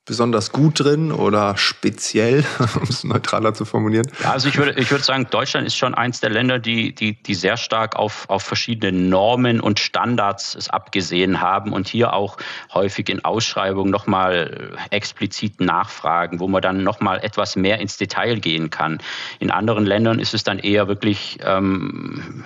besonders 0.05 0.53
gut 0.53 0.81
drin 0.81 1.13
oder 1.13 1.57
speziell, 1.57 2.45
um 2.77 2.83
es 2.83 3.05
neutraler 3.05 3.55
zu 3.55 3.65
formulieren? 3.65 4.07
Ja, 4.23 4.33
also 4.33 4.49
ich 4.49 4.59
würde, 4.59 4.79
ich 4.79 4.91
würde 4.91 5.05
sagen, 5.05 5.27
Deutschland 5.31 5.67
ist 5.67 5.77
schon 5.77 5.95
eins 5.95 6.21
der 6.21 6.31
Länder, 6.31 6.59
die, 6.59 6.95
die, 6.95 7.23
die 7.23 7.35
sehr 7.35 7.57
stark 7.57 7.97
auf, 7.97 8.29
auf 8.29 8.43
verschiedene 8.43 8.93
Normen 8.93 9.61
und 9.61 9.81
Standards 9.81 10.55
es 10.55 10.69
abgesehen 10.69 11.41
haben 11.41 11.73
und 11.73 11.89
hier 11.89 12.13
auch 12.13 12.37
häufig 12.73 13.09
in 13.09 13.25
Ausschreibungen 13.25 13.91
nochmal 13.91 14.77
explizit 14.91 15.61
nachfragen, 15.61 16.41
wo 16.41 16.49
man 16.49 16.61
dann 16.61 16.83
nochmal 16.83 17.21
etwas 17.23 17.57
mehr 17.57 17.79
ins 17.79 17.97
Detail 17.97 18.41
gehen 18.41 18.71
kann. 18.71 18.99
In 19.39 19.51
anderen 19.51 19.87
Ländern 19.87 20.19
ist 20.19 20.35
es 20.35 20.45
dann 20.45 20.59
eher 20.59 20.89
wirklich 20.89 21.39
ähm, 21.43 22.45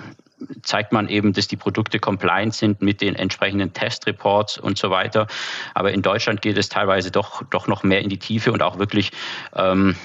zeigt 0.63 0.91
man 0.91 1.07
eben, 1.09 1.33
dass 1.33 1.47
die 1.47 1.57
Produkte 1.57 1.99
compliant 1.99 2.53
sind 2.53 2.81
mit 2.81 3.01
den 3.01 3.15
entsprechenden 3.15 3.73
Testreports 3.73 4.57
und 4.57 4.77
so 4.77 4.89
weiter. 4.89 5.27
Aber 5.73 5.91
in 5.91 6.01
Deutschland 6.01 6.41
geht 6.41 6.57
es 6.57 6.69
teilweise 6.69 7.11
doch, 7.11 7.43
doch 7.49 7.67
noch 7.67 7.83
mehr 7.83 8.01
in 8.01 8.09
die 8.09 8.19
Tiefe 8.19 8.51
und 8.51 8.61
auch 8.61 8.79
wirklich, 8.79 9.11
ähm, 9.55 9.95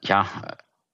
ja, 0.00 0.26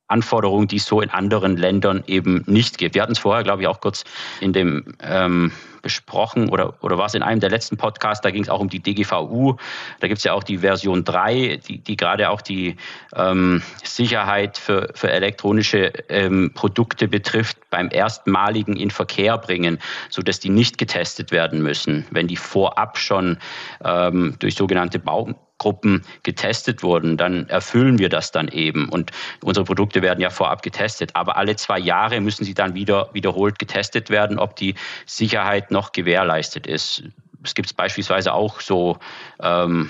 Anforderungen, 0.08 0.68
die 0.68 0.76
es 0.76 0.86
so 0.86 1.00
in 1.00 1.10
anderen 1.10 1.56
Ländern 1.56 2.04
eben 2.06 2.44
nicht 2.46 2.78
gibt. 2.78 2.94
Wir 2.94 3.02
hatten 3.02 3.12
es 3.12 3.18
vorher, 3.18 3.42
glaube 3.42 3.62
ich, 3.62 3.68
auch 3.68 3.80
kurz 3.80 4.04
in 4.40 4.52
dem 4.52 4.94
ähm, 5.02 5.52
besprochen 5.86 6.48
oder, 6.48 6.74
oder 6.82 6.98
war 6.98 7.06
es 7.06 7.14
in 7.14 7.22
einem 7.22 7.38
der 7.38 7.50
letzten 7.50 7.76
Podcasts, 7.76 8.20
da 8.20 8.32
ging 8.32 8.42
es 8.42 8.48
auch 8.48 8.58
um 8.58 8.68
die 8.68 8.80
DGVU. 8.80 9.54
Da 10.00 10.08
gibt 10.08 10.18
es 10.18 10.24
ja 10.24 10.32
auch 10.32 10.42
die 10.42 10.58
Version 10.58 11.04
3, 11.04 11.60
die, 11.68 11.78
die 11.78 11.96
gerade 11.96 12.28
auch 12.30 12.40
die 12.40 12.76
ähm, 13.14 13.62
Sicherheit 13.84 14.58
für, 14.58 14.90
für 14.94 15.12
elektronische 15.12 15.92
ähm, 16.08 16.50
Produkte 16.54 17.06
betrifft, 17.06 17.58
beim 17.70 17.88
erstmaligen 17.92 18.76
in 18.76 18.90
Verkehr 18.90 19.38
bringen, 19.38 19.78
sodass 20.10 20.40
die 20.40 20.50
nicht 20.50 20.76
getestet 20.76 21.30
werden 21.30 21.62
müssen, 21.62 22.04
wenn 22.10 22.26
die 22.26 22.36
vorab 22.36 22.98
schon 22.98 23.38
ähm, 23.84 24.34
durch 24.40 24.56
sogenannte 24.56 24.98
Bau 24.98 25.34
Gruppen 25.58 26.02
getestet 26.22 26.82
wurden, 26.82 27.16
dann 27.16 27.48
erfüllen 27.48 27.98
wir 27.98 28.08
das 28.08 28.30
dann 28.32 28.48
eben. 28.48 28.88
Und 28.88 29.10
unsere 29.42 29.64
Produkte 29.64 30.02
werden 30.02 30.20
ja 30.20 30.30
vorab 30.30 30.62
getestet. 30.62 31.10
Aber 31.14 31.36
alle 31.36 31.56
zwei 31.56 31.78
Jahre 31.78 32.20
müssen 32.20 32.44
sie 32.44 32.54
dann 32.54 32.74
wieder 32.74 33.10
wiederholt 33.12 33.58
getestet 33.58 34.10
werden, 34.10 34.38
ob 34.38 34.56
die 34.56 34.74
Sicherheit 35.06 35.70
noch 35.70 35.92
gewährleistet 35.92 36.66
ist. 36.66 37.04
Es 37.42 37.54
gibt 37.54 37.76
beispielsweise 37.76 38.32
auch 38.32 38.60
so 38.60 38.98
ähm, 39.40 39.88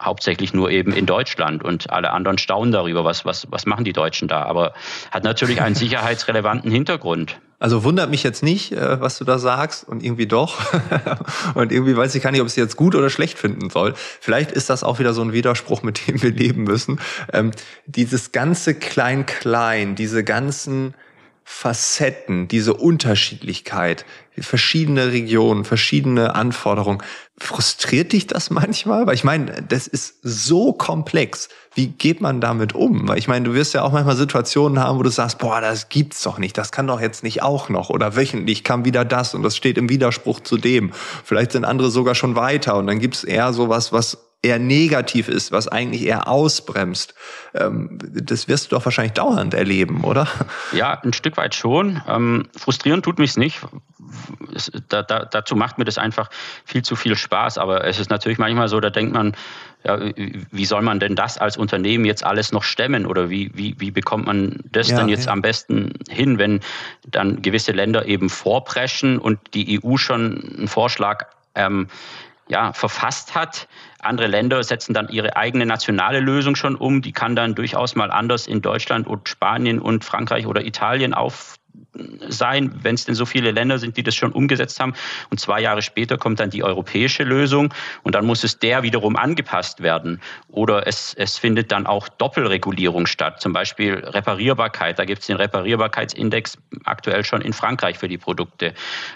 hauptsächlich 0.00 0.54
nur 0.54 0.70
eben 0.70 0.92
in 0.92 1.06
Deutschland 1.06 1.64
und 1.64 1.90
alle 1.90 2.10
anderen 2.10 2.38
staunen 2.38 2.72
darüber, 2.72 3.04
was, 3.04 3.24
was, 3.24 3.46
was 3.50 3.66
machen 3.66 3.84
die 3.84 3.92
Deutschen 3.92 4.28
da. 4.28 4.42
Aber 4.44 4.72
hat 5.10 5.24
natürlich 5.24 5.60
einen 5.60 5.74
sicherheitsrelevanten 5.74 6.70
Hintergrund. 6.70 7.40
Also 7.60 7.82
wundert 7.82 8.08
mich 8.08 8.22
jetzt 8.22 8.44
nicht, 8.44 8.70
äh, 8.72 9.00
was 9.00 9.18
du 9.18 9.24
da 9.24 9.38
sagst 9.38 9.86
und 9.88 10.04
irgendwie 10.04 10.26
doch. 10.26 10.60
und 11.54 11.72
irgendwie 11.72 11.96
weiß 11.96 12.14
ich 12.14 12.22
gar 12.22 12.30
nicht, 12.30 12.40
ob 12.40 12.46
ich 12.46 12.52
es 12.52 12.56
jetzt 12.56 12.76
gut 12.76 12.94
oder 12.94 13.10
schlecht 13.10 13.36
finden 13.36 13.70
soll. 13.70 13.94
Vielleicht 13.96 14.52
ist 14.52 14.70
das 14.70 14.84
auch 14.84 15.00
wieder 15.00 15.12
so 15.12 15.22
ein 15.22 15.32
Widerspruch, 15.32 15.82
mit 15.82 16.06
dem 16.06 16.22
wir 16.22 16.30
leben 16.30 16.62
müssen. 16.62 17.00
Ähm, 17.32 17.50
dieses 17.86 18.30
ganze 18.30 18.74
Klein-Klein, 18.74 19.96
diese 19.96 20.22
ganzen 20.22 20.94
Facetten, 21.50 22.46
diese 22.46 22.74
Unterschiedlichkeit, 22.74 24.04
verschiedene 24.38 25.12
Regionen, 25.12 25.64
verschiedene 25.64 26.34
Anforderungen. 26.34 27.02
Frustriert 27.38 28.12
dich 28.12 28.26
das 28.26 28.50
manchmal? 28.50 29.06
Weil 29.06 29.14
ich 29.14 29.24
meine, 29.24 29.64
das 29.66 29.86
ist 29.86 30.18
so 30.22 30.74
komplex. 30.74 31.48
Wie 31.74 31.86
geht 31.86 32.20
man 32.20 32.42
damit 32.42 32.74
um? 32.74 33.08
Weil 33.08 33.18
ich 33.18 33.28
meine, 33.28 33.46
du 33.46 33.54
wirst 33.54 33.72
ja 33.72 33.82
auch 33.82 33.92
manchmal 33.92 34.14
Situationen 34.14 34.78
haben, 34.78 34.98
wo 34.98 35.02
du 35.02 35.10
sagst, 35.10 35.38
boah, 35.38 35.62
das 35.62 35.88
gibt's 35.88 36.22
doch 36.22 36.38
nicht, 36.38 36.56
das 36.58 36.70
kann 36.70 36.86
doch 36.86 37.00
jetzt 37.00 37.24
nicht 37.24 37.42
auch 37.42 37.70
noch. 37.70 37.88
Oder 37.88 38.14
wöchentlich 38.14 38.62
kam 38.62 38.84
wieder 38.84 39.06
das 39.06 39.34
und 39.34 39.42
das 39.42 39.56
steht 39.56 39.78
im 39.78 39.88
Widerspruch 39.88 40.40
zu 40.40 40.58
dem. 40.58 40.92
Vielleicht 41.24 41.52
sind 41.52 41.64
andere 41.64 41.90
sogar 41.90 42.14
schon 42.14 42.36
weiter 42.36 42.76
und 42.76 42.86
dann 42.86 43.00
gibt's 43.00 43.24
eher 43.24 43.54
sowas, 43.54 43.90
was 43.90 44.27
eher 44.40 44.58
negativ 44.58 45.28
ist, 45.28 45.50
was 45.50 45.66
eigentlich 45.66 46.04
eher 46.04 46.28
ausbremst. 46.28 47.14
Ähm, 47.54 47.98
das 48.00 48.46
wirst 48.46 48.70
du 48.70 48.76
doch 48.76 48.84
wahrscheinlich 48.84 49.14
dauernd 49.14 49.52
erleben, 49.52 50.04
oder? 50.04 50.28
Ja, 50.72 51.00
ein 51.02 51.12
Stück 51.12 51.36
weit 51.36 51.54
schon. 51.54 52.00
Ähm, 52.06 52.46
frustrierend 52.56 53.04
tut 53.04 53.18
mich 53.18 53.36
nicht. 53.36 53.60
Es, 54.54 54.70
da, 54.88 55.02
da, 55.02 55.24
dazu 55.24 55.56
macht 55.56 55.78
mir 55.78 55.84
das 55.84 55.98
einfach 55.98 56.30
viel 56.64 56.82
zu 56.82 56.94
viel 56.94 57.16
Spaß. 57.16 57.58
Aber 57.58 57.84
es 57.84 57.98
ist 57.98 58.10
natürlich 58.10 58.38
manchmal 58.38 58.68
so, 58.68 58.78
da 58.78 58.90
denkt 58.90 59.12
man, 59.12 59.34
ja, 59.84 59.98
wie 60.50 60.64
soll 60.64 60.82
man 60.82 61.00
denn 61.00 61.16
das 61.16 61.38
als 61.38 61.56
Unternehmen 61.56 62.04
jetzt 62.04 62.24
alles 62.24 62.52
noch 62.52 62.62
stemmen? 62.62 63.06
Oder 63.06 63.30
wie, 63.30 63.50
wie, 63.54 63.74
wie 63.78 63.90
bekommt 63.90 64.26
man 64.26 64.60
das 64.70 64.88
ja, 64.88 64.98
denn 64.98 65.08
jetzt 65.08 65.26
ja. 65.26 65.32
am 65.32 65.42
besten 65.42 65.94
hin, 66.08 66.38
wenn 66.38 66.60
dann 67.08 67.42
gewisse 67.42 67.72
Länder 67.72 68.06
eben 68.06 68.30
vorpreschen 68.30 69.18
und 69.18 69.40
die 69.54 69.80
EU 69.82 69.96
schon 69.96 70.54
einen 70.58 70.68
Vorschlag 70.68 71.26
ähm, 71.54 71.88
ja, 72.48 72.72
verfasst 72.72 73.34
hat. 73.34 73.68
Andere 74.00 74.26
Länder 74.26 74.62
setzen 74.62 74.94
dann 74.94 75.08
ihre 75.08 75.36
eigene 75.36 75.66
nationale 75.66 76.20
Lösung 76.20 76.56
schon 76.56 76.76
um. 76.76 77.02
Die 77.02 77.12
kann 77.12 77.36
dann 77.36 77.54
durchaus 77.54 77.94
mal 77.94 78.10
anders 78.10 78.46
in 78.46 78.62
Deutschland 78.62 79.06
und 79.06 79.28
Spanien 79.28 79.78
und 79.78 80.04
Frankreich 80.04 80.46
oder 80.46 80.64
Italien 80.64 81.14
auf, 81.14 81.56
sein, 82.28 82.72
wenn 82.82 82.94
es 82.94 83.04
denn 83.04 83.14
so 83.14 83.26
viele 83.26 83.50
Länder 83.50 83.78
sind, 83.78 83.96
die 83.96 84.02
das 84.02 84.14
schon 84.14 84.32
umgesetzt 84.32 84.80
haben. 84.80 84.94
Und 85.30 85.38
zwei 85.38 85.60
Jahre 85.60 85.82
später 85.82 86.18
kommt 86.18 86.40
dann 86.40 86.50
die 86.50 86.62
europäische 86.62 87.24
Lösung 87.24 87.72
und 88.02 88.14
dann 88.14 88.26
muss 88.26 88.44
es 88.44 88.58
der 88.58 88.82
wiederum 88.82 89.16
angepasst 89.16 89.82
werden. 89.82 90.20
Oder 90.48 90.86
es, 90.86 91.14
es 91.14 91.38
findet 91.38 91.72
dann 91.72 91.86
auch 91.86 92.08
Doppelregulierung 92.08 93.06
statt, 93.06 93.40
zum 93.40 93.52
Beispiel 93.52 93.94
Reparierbarkeit. 93.94 94.98
Da 94.98 95.04
gibt 95.04 95.20
es 95.20 95.26
den 95.26 95.36
Reparierbarkeitsindex 95.36 96.58
aktuell 96.84 97.24
schon 97.24 97.40
in 97.40 97.52
Frankreich 97.52 97.98
für 97.98 98.08
die 98.08 98.18
Produkte. 98.18 98.74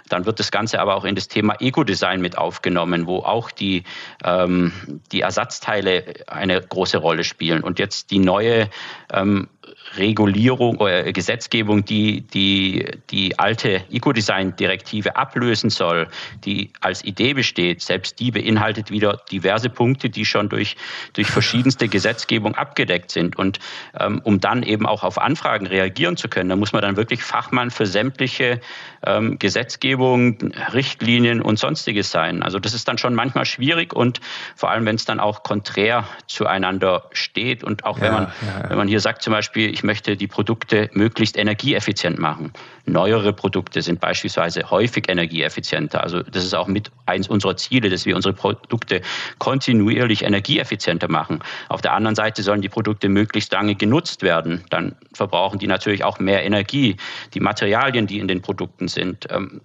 Dann 0.09 0.27
wird 0.27 0.39
das 0.39 0.51
Ganze 0.51 0.81
aber 0.81 0.97
auch 0.97 1.05
in 1.05 1.15
das 1.15 1.29
Thema 1.29 1.55
Ecodesign 1.61 2.21
mit 2.21 2.39
aufgenommen, 2.39 3.07
wo 3.07 3.19
auch 3.19 3.51
die, 3.51 3.85
ähm, 4.25 4.73
die 5.13 5.21
Ersatzteile 5.21 6.05
eine 6.27 6.61
große 6.61 6.99
Rolle 6.99 7.25
spielen. 7.25 7.63
Und 7.63 7.79
jetzt 7.79 8.11
die 8.11 8.19
neue 8.19 8.69
ähm, 9.13 9.49
Regulierung 9.97 10.79
oder 10.79 11.13
Gesetzgebung, 11.13 11.85
die, 11.85 12.23
die 12.23 12.72
die 12.73 12.91
die 13.11 13.39
alte 13.39 13.85
Eco-Design-Direktive 13.91 15.17
ablösen 15.17 15.71
soll, 15.71 16.09
die 16.45 16.73
als 16.81 17.05
Idee 17.05 17.35
besteht, 17.35 17.83
selbst 17.83 18.19
die 18.21 18.31
beinhaltet 18.31 18.91
wieder 18.91 19.21
diverse 19.31 19.69
Punkte, 19.69 20.09
die 20.11 20.25
schon 20.25 20.49
durch, 20.49 20.77
durch 21.13 21.29
verschiedenste 21.29 21.89
Gesetzgebung 21.89 22.55
abgedeckt 22.55 23.11
sind. 23.11 23.37
Und 23.37 23.59
ähm, 23.99 24.21
um 24.25 24.41
dann 24.41 24.63
eben 24.63 24.87
auch 24.87 25.05
auf 25.05 25.19
Anfragen 25.19 25.67
reagieren 25.67 26.17
zu 26.17 26.29
können, 26.29 26.49
da 26.49 26.57
muss 26.57 26.73
man 26.73 26.83
dann 26.83 26.97
wirklich 26.97 27.23
Fachmann 27.23 27.71
für 27.71 27.87
sämtliche 27.87 28.61
ähm, 29.05 29.39
Gesetzgebung, 29.39 30.53
Richtlinien 30.73 31.43
und 31.43 31.59
sonstiges 31.59 32.11
sein. 32.11 32.43
Also 32.43 32.59
das 32.59 32.75
ist 32.75 32.89
dann 32.89 32.99
schon 32.99 33.15
manchmal 33.15 33.45
schwierig 33.45 33.93
und 33.93 34.21
vor 34.57 34.71
allem, 34.71 34.87
wenn 34.87 34.97
es 34.97 35.05
dann 35.05 35.21
auch 35.21 35.43
konträr 35.43 36.07
zueinander 36.27 37.05
steht 37.13 37.63
und 37.63 37.85
auch 37.85 38.01
wenn 38.01 38.13
man, 38.13 38.33
ja, 38.43 38.63
ja. 38.63 38.71
wenn 38.71 38.79
man 38.79 38.89
hier 38.89 39.01
sagt 39.01 39.23
zum 39.23 39.33
Beispiel, 39.33 39.71
ich 39.71 39.83
möchte 39.83 40.17
die 40.17 40.29
Produkte 40.29 40.89
möglichst 40.93 41.37
energieeffizient 41.37 42.19
machen. 42.19 42.53
Neuere 42.85 43.33
Produkte 43.33 43.81
sind 43.81 44.01
beispielsweise 44.01 44.71
häufig 44.71 45.09
energieeffizienter. 45.09 46.03
Also 46.03 46.23
das 46.23 46.45
ist 46.45 46.55
auch 46.55 46.67
mit 46.67 46.91
eins 47.07 47.29
unserer 47.29 47.57
Ziele, 47.57 47.89
dass 47.89 48.07
wir 48.07 48.17
unsere 48.17 48.35
Produkte 48.35 49.03
kontinuierlich 49.39 50.25
energieeffizienter 50.25 51.09
machen. 51.09 51.41
Auf 51.69 51.81
der 51.81 51.93
anderen 51.93 52.17
Seite 52.17 52.43
sollen 52.43 52.61
die 52.61 52.69
Produkte 52.69 53.09
möglichst 53.09 53.53
lange 53.53 53.77
genutzt 53.77 54.23
werden. 54.23 54.65
Dann 54.71 54.97
verbrauchen 55.15 55.61
die 55.61 55.69
natürlich 55.69 56.03
auch 56.03 56.19
mehr 56.19 56.45
Energie. 56.45 56.97
Die 57.35 57.41
Materialien, 57.41 58.09
die 58.09 58.19
in 58.19 58.27
den 58.27 58.43
Produkten 58.43 58.89
sind, 58.89 59.29
ähm, 59.31 59.61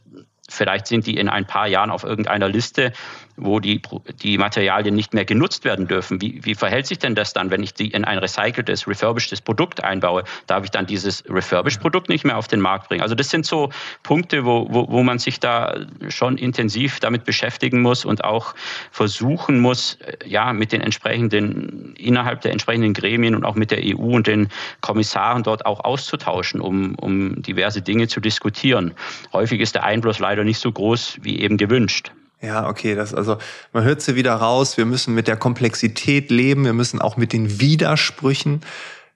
Vielleicht 0.50 0.88
sind 0.88 1.06
die 1.06 1.18
in 1.18 1.28
ein 1.30 1.46
paar 1.46 1.68
Jahren 1.68 1.92
auf 1.92 2.04
irgendeiner 2.04 2.48
Liste, 2.48 2.94
wo 3.38 3.60
die, 3.60 3.82
die 4.22 4.38
Materialien 4.38 4.96
nicht 4.96 5.14
mehr 5.14 5.26
genutzt 5.26 5.64
werden 5.64 5.88
dürfen. 5.88 6.22
Wie, 6.22 6.44
wie 6.44 6.56
verhält 6.56 6.88
sich 6.88 7.00
denn 7.00 7.16
das 7.16 7.34
dann, 7.34 7.52
wenn 7.52 7.62
ich 7.62 7.74
die 7.74 7.90
in 7.92 8.04
ein 8.04 8.18
recyceltes, 8.18 8.88
refurbishedes 8.88 9.42
Produkt 9.42 9.84
einbaue? 9.84 10.24
Darf 10.48 10.64
ich 10.64 10.72
dann 10.72 10.88
dieses 10.88 11.24
refurbished 11.30 11.80
Produkt 11.80 12.10
nicht 12.10 12.26
mehr 12.26 12.38
auf 12.38 12.48
den 12.48 12.60
Markt 12.60 12.90
bringen? 12.90 13.02
Also 13.02 13.14
das 13.14 13.30
sind 13.30 13.46
so 13.46 13.70
Punkte, 14.04 14.44
wo, 14.44 14.68
wo, 14.70 14.90
wo 14.90 15.04
man 15.04 15.20
sich 15.20 15.40
da 15.40 15.76
schon 16.10 16.38
intensiv 16.38 17.00
damit 17.00 17.26
beschäftigen 17.26 17.82
muss 17.82 18.06
und 18.06 18.24
auch 18.24 18.56
versuchen 18.92 19.60
muss, 19.60 19.96
äh, 19.96 20.18
ja, 20.26 20.52
mit 20.54 20.72
den 20.72 20.82
entsprechenden, 20.82 21.94
innerhalb 21.96 22.42
der 22.42 22.52
entsprechenden 22.54 22.94
Gremien 22.94 23.36
und 23.36 23.46
auch 23.46 23.56
mit 23.56 23.70
der 23.70 23.82
EU 23.84 24.16
und 24.16 24.28
den 24.28 24.50
Kommissaren 24.82 25.44
dort 25.44 25.66
auch 25.66 25.84
auszutauschen, 25.84 26.60
um, 26.60 26.96
um 26.96 27.42
diverse 27.42 27.82
Dinge 27.82 28.08
zu 28.08 28.20
diskutieren. 28.20 28.94
Häufig 29.32 29.62
ist 29.62 29.76
der 29.76 29.84
Einfluss 29.84 30.18
leider 30.18 30.37
nicht 30.44 30.60
so 30.60 30.72
groß 30.72 31.20
wie 31.22 31.40
eben 31.40 31.58
gewünscht. 31.58 32.12
Ja, 32.42 32.68
okay, 32.70 32.94
das 32.94 33.14
also 33.14 33.38
man 33.74 33.84
hört 33.84 34.02
sie 34.02 34.16
wieder 34.16 34.34
raus. 34.34 34.78
Wir 34.78 34.86
müssen 34.86 35.16
mit 35.16 35.28
der 35.28 35.38
Komplexität 35.38 36.30
leben. 36.30 36.66
Wir 36.66 36.74
müssen 36.74 37.02
auch 37.02 37.18
mit 37.18 37.34
den 37.34 37.60
Widersprüchen 37.60 38.62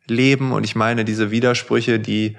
leben. 0.08 0.52
Und 0.52 0.64
ich 0.64 0.76
meine, 0.76 1.06
diese 1.06 1.30
Widersprüche, 1.30 2.00
die 2.00 2.36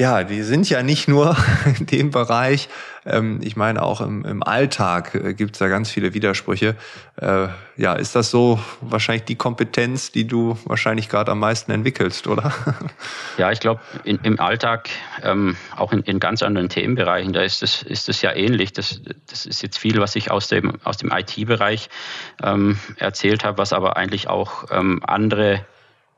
ja, 0.00 0.24
die 0.24 0.42
sind 0.42 0.70
ja 0.70 0.82
nicht 0.82 1.08
nur 1.08 1.36
in 1.78 1.84
dem 1.84 2.10
Bereich. 2.10 2.70
Ähm, 3.04 3.40
ich 3.42 3.54
meine, 3.54 3.82
auch 3.82 4.00
im, 4.00 4.24
im 4.24 4.42
Alltag 4.42 5.14
äh, 5.14 5.34
gibt 5.34 5.52
es 5.52 5.58
da 5.58 5.68
ganz 5.68 5.90
viele 5.90 6.14
Widersprüche. 6.14 6.74
Äh, 7.16 7.48
ja, 7.76 7.92
ist 7.92 8.16
das 8.16 8.30
so 8.30 8.58
wahrscheinlich 8.80 9.24
die 9.24 9.36
Kompetenz, 9.36 10.10
die 10.10 10.26
du 10.26 10.58
wahrscheinlich 10.64 11.10
gerade 11.10 11.30
am 11.30 11.38
meisten 11.38 11.70
entwickelst, 11.70 12.26
oder? 12.26 12.52
Ja, 13.38 13.50
ich 13.50 13.60
glaube, 13.60 13.80
im 14.04 14.38
Alltag, 14.38 14.90
ähm, 15.22 15.56
auch 15.74 15.92
in, 15.92 16.00
in, 16.00 16.20
ganz 16.20 16.42
anderen 16.42 16.68
Themenbereichen, 16.68 17.32
da 17.32 17.42
ist 17.42 17.62
es 17.62 17.82
ist 17.82 18.08
das 18.08 18.20
ja 18.20 18.34
ähnlich. 18.34 18.72
Das, 18.72 19.00
das 19.28 19.46
ist 19.46 19.62
jetzt 19.62 19.78
viel, 19.78 19.98
was 19.98 20.14
ich 20.16 20.30
aus 20.30 20.48
dem, 20.48 20.74
aus 20.84 20.98
dem 20.98 21.10
IT-Bereich 21.10 21.88
ähm, 22.42 22.78
erzählt 22.96 23.44
habe, 23.44 23.56
was 23.56 23.72
aber 23.72 23.96
eigentlich 23.96 24.28
auch 24.28 24.64
ähm, 24.70 25.00
andere 25.06 25.64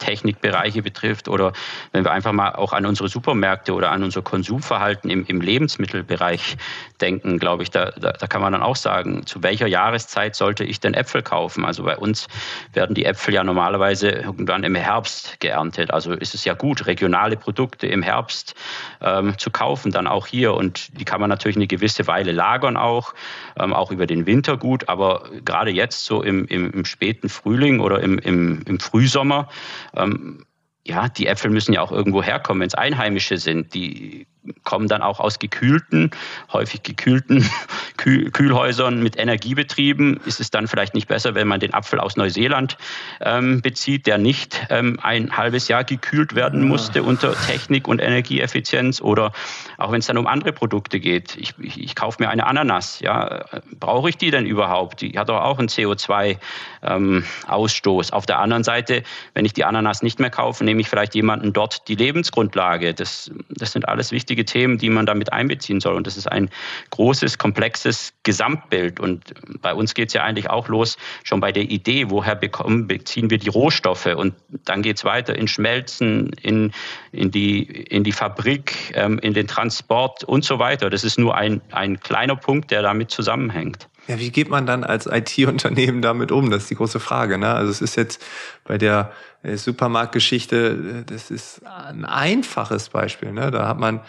Technikbereiche 0.03 0.83
betrifft 0.83 1.29
oder 1.29 1.53
wenn 1.93 2.05
wir 2.05 2.11
einfach 2.11 2.33
mal 2.33 2.53
auch 2.55 2.73
an 2.73 2.85
unsere 2.87 3.09
Supermärkte 3.09 3.73
oder 3.73 3.93
an 3.93 4.03
unser 4.03 4.23
Konsumverhalten 4.23 5.09
im, 5.11 5.25
im 5.27 5.41
Lebensmittelbereich 5.41 6.57
denken, 7.01 7.39
glaube 7.39 7.63
ich, 7.63 7.71
da, 7.71 7.93
da, 7.93 8.13
da, 8.13 8.27
kann 8.27 8.41
man 8.43 8.53
dann 8.53 8.63
auch 8.63 8.77
sagen, 8.77 9.25
zu 9.27 9.43
welcher 9.43 9.67
Jahreszeit 9.67 10.35
sollte 10.35 10.65
ich 10.65 10.81
denn 10.81 10.95
Äpfel 10.95 11.23
kaufen? 11.23 11.65
Also 11.65 11.85
bei 11.85 11.97
uns 11.97 12.27
werden 12.73 12.95
die 12.95 13.05
Äpfel 13.05 13.35
ja 13.35 13.45
normalerweise 13.45 14.11
irgendwann 14.11 14.65
im 14.65 14.75
Herbst 14.75 15.39
geerntet. 15.41 15.93
Also 15.93 16.13
ist 16.13 16.35
es 16.35 16.45
ja 16.45 16.55
gut, 16.55 16.87
regionale 16.87 17.37
Produkte 17.37 17.87
im 17.87 18.03
Herbst 18.03 18.55
ähm, 19.01 19.39
zu 19.39 19.51
kaufen, 19.51 19.93
dann 19.93 20.07
auch 20.07 20.27
hier. 20.27 20.55
Und 20.55 20.99
die 20.99 21.05
kann 21.05 21.21
man 21.21 21.31
natürlich 21.31 21.57
eine 21.57 21.67
gewisse 21.69 22.07
Weile 22.07 22.33
lagern 22.33 22.77
auch, 22.77 23.15
ähm, 23.59 23.73
auch 23.73 23.93
über 23.93 24.07
den 24.07 24.27
Winter 24.27 24.57
gut. 24.57 24.89
Aber 24.89 25.29
gerade 25.45 25.71
jetzt 25.71 26.05
so 26.05 26.23
im, 26.23 26.47
im, 26.47 26.73
im 26.73 26.85
späten 26.85 27.29
Frühling 27.29 27.81
oder 27.81 28.01
im, 28.01 28.19
im, 28.19 28.63
im 28.67 28.81
Frühsommer 28.81 29.49
ähm, 29.97 30.45
ja, 30.85 31.09
die 31.09 31.27
Äpfel 31.27 31.51
müssen 31.51 31.73
ja 31.73 31.81
auch 31.81 31.93
irgendwo 31.93 32.23
herkommen, 32.23 32.61
wenn 32.61 32.67
es 32.67 32.75
Einheimische 32.75 33.39
sind. 33.39 33.75
Die 33.75 34.27
kommen 34.65 34.89
dann 34.89 35.03
auch 35.03 35.21
aus 35.21 35.39
gekühlten, 35.39 36.11
häufig 36.53 36.83
gekühlten 36.83 37.49
Kühl 37.97 38.31
Kühlhäusern 38.31 39.03
mit 39.03 39.19
Energiebetrieben. 39.19 40.21
Ist 40.25 40.41
es 40.41 40.51
dann 40.51 40.67
vielleicht 40.67 40.95
nicht 40.95 41.09
besser, 41.09 41.35
wenn 41.35 41.47
man 41.47 41.61
den 41.61 41.75
Apfel 41.75 42.01
aus 42.01 42.17
Neuseeland 42.17 42.79
ähm, 43.21 43.61
bezieht, 43.63 44.07
der 44.07 44.17
nicht 44.19 44.67
ähm, 44.71 44.99
ein 45.03 45.37
halbes 45.37 45.69
Jahr 45.69 45.85
gekühlt 45.85 46.35
werden 46.35 46.67
musste 46.67 47.01
ja. 47.01 47.05
unter 47.05 47.35
Technik 47.47 47.87
und 47.87 48.01
Energieeffizienz? 48.01 49.01
Oder 49.01 49.33
auch 49.79 49.93
wenn 49.93 50.01
es 50.01 50.07
dann 50.07 50.19
um 50.19 50.27
andere 50.27 50.53
Produkte 50.53 50.99
geht. 50.99 51.37
Ich, 51.37 51.55
ich, 51.59 51.81
ich 51.81 51.95
kaufe 51.95 52.21
mir 52.23 52.29
eine 52.29 52.45
Ananas. 52.47 52.99
Ja, 53.01 53.45
brauche 53.79 54.09
ich 54.09 54.17
die 54.17 54.33
denn 54.33 54.47
überhaupt? 54.47 55.03
Die 55.03 55.19
hat 55.19 55.29
doch 55.29 55.41
auch 55.41 55.59
einen 55.59 55.69
CO2-Ausstoß. 55.69 58.09
Ähm, 58.09 58.13
Auf 58.13 58.27
der 58.27 58.41
anderen 58.41 58.65
Seite, 58.65 59.05
wenn 59.35 59.45
ich 59.45 59.53
die 59.53 59.65
Ananas 59.65 60.03
nicht 60.03 60.19
mehr 60.19 60.31
kaufe, 60.31 60.65
nehme 60.65 60.81
ich 60.81 60.89
vielleicht 60.89 61.15
jemanden 61.15 61.53
dort 61.53 61.87
die 61.89 61.95
Lebensgrundlage. 61.95 62.95
Das, 62.95 63.31
das 63.51 63.71
sind 63.73 63.87
alles 63.89 64.11
wichtige 64.11 64.32
wichtige 64.33 64.45
Themen, 64.47 64.79
die 64.79 64.89
man 64.89 65.05
damit 65.05 65.33
einbeziehen 65.33 65.81
soll. 65.81 65.95
Und 65.95 66.07
das 66.07 66.17
ist 66.17 66.27
ein 66.27 66.49
großes, 66.91 67.37
komplexes 67.37 68.15
Gesamtbild. 68.23 68.99
Und 68.99 69.35
bei 69.61 69.75
uns 69.75 69.93
geht 69.93 70.09
es 70.09 70.15
ja 70.15 70.23
eigentlich 70.25 70.49
auch 70.49 70.69
los, 70.69 70.97
schon 71.23 71.41
bei 71.41 71.53
der 71.53 71.65
Idee, 71.65 72.09
woher 72.09 72.35
bekommen, 72.35 72.87
beziehen 72.87 73.29
wir 73.29 73.39
die 73.39 73.51
Rohstoffe. 73.51 74.07
Und 74.07 74.35
dann 74.65 74.81
geht 74.81 74.97
es 74.97 75.05
weiter 75.05 75.35
in 75.37 75.49
Schmelzen, 75.49 76.31
in, 76.41 76.73
in, 77.13 77.31
die, 77.31 77.63
in 77.63 78.05
die 78.05 78.13
Fabrik, 78.13 78.93
ähm, 78.95 79.19
in 79.19 79.35
den 79.35 79.47
Transport 79.47 80.25
und 80.25 80.45
so 80.45 80.59
weiter. 80.59 80.89
Das 80.89 81.05
ist 81.05 81.19
nur 81.19 81.37
ein, 81.37 81.61
ein 81.71 82.01
kleiner 82.01 82.37
Punkt, 82.37 82.71
der 82.71 82.81
damit 82.81 83.11
zusammenhängt. 83.11 83.89
Ja, 84.09 84.19
wie 84.19 84.31
geht 84.31 84.51
man 84.51 84.67
dann 84.67 84.83
als 84.83 85.07
IT-Unternehmen 85.07 86.03
damit 86.03 86.33
um? 86.33 86.51
Das 86.51 86.65
ist 86.65 86.71
die 86.71 86.75
große 86.75 87.01
Frage. 87.01 87.39
Ne? 87.39 87.53
Also 87.53 87.71
es 87.71 87.81
ist 87.81 87.97
jetzt 87.97 88.25
bei 88.65 88.77
der 88.79 89.13
Supermarktgeschichte, 89.45 91.05
das 91.07 91.31
ist 91.31 91.63
ein 91.67 92.05
einfaches 92.05 92.89
Beispiel. 92.89 93.33
Ne? 93.33 93.51
Da 93.51 93.69
hat 93.69 93.79
man 93.79 94.01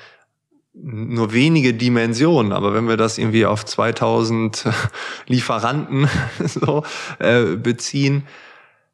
nur 0.74 1.34
wenige 1.34 1.74
Dimensionen, 1.74 2.52
aber 2.52 2.74
wenn 2.74 2.88
wir 2.88 2.98
das 2.98 3.18
irgendwie 3.18 3.46
auf 3.46 3.64
2000 3.66 4.66
Lieferanten 5.28 6.10
so 6.40 6.84
äh, 7.20 7.56
beziehen, 7.56 8.24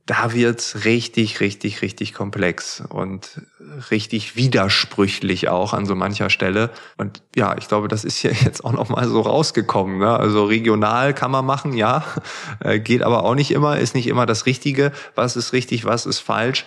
da 0.09 0.33
wird's 0.33 0.85
richtig, 0.85 1.39
richtig, 1.39 1.83
richtig 1.83 2.15
komplex 2.15 2.81
und 2.89 3.41
richtig 3.91 4.35
widersprüchlich 4.35 5.49
auch 5.49 5.71
an 5.73 5.85
so 5.85 5.93
mancher 5.93 6.31
Stelle. 6.31 6.71
Und 6.97 7.21
ja, 7.35 7.55
ich 7.59 7.67
glaube, 7.67 7.87
das 7.87 8.03
ist 8.05 8.17
hier 8.17 8.31
jetzt 8.43 8.65
auch 8.65 8.71
noch 8.71 8.89
mal 8.89 9.07
so 9.07 9.21
rausgekommen. 9.21 9.99
Ne? 9.99 10.09
Also 10.09 10.45
regional 10.45 11.13
kann 11.13 11.29
man 11.29 11.45
machen, 11.45 11.73
ja, 11.73 12.03
äh, 12.59 12.79
geht 12.79 13.03
aber 13.03 13.23
auch 13.23 13.35
nicht 13.35 13.51
immer, 13.51 13.77
ist 13.77 13.93
nicht 13.93 14.07
immer 14.07 14.25
das 14.25 14.47
Richtige. 14.47 14.91
Was 15.13 15.35
ist 15.35 15.53
richtig, 15.53 15.85
was 15.85 16.07
ist 16.07 16.19
falsch? 16.19 16.65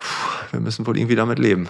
Puh, 0.00 0.52
wir 0.52 0.60
müssen 0.60 0.84
wohl 0.84 0.98
irgendwie 0.98 1.16
damit 1.16 1.38
leben 1.38 1.68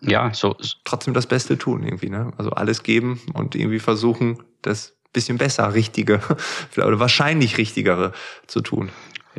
ja, 0.00 0.32
so. 0.32 0.54
Trotzdem 0.84 1.12
das 1.12 1.26
Beste 1.26 1.58
tun 1.58 1.82
irgendwie, 1.82 2.08
ne? 2.08 2.32
Also 2.38 2.50
alles 2.50 2.84
geben 2.84 3.20
und 3.34 3.56
irgendwie 3.56 3.80
versuchen, 3.80 4.38
das 4.62 4.94
bisschen 5.12 5.38
besser, 5.38 5.74
richtige 5.74 6.20
oder 6.76 7.00
wahrscheinlich 7.00 7.58
richtigere 7.58 8.12
zu 8.46 8.60
tun. 8.60 8.90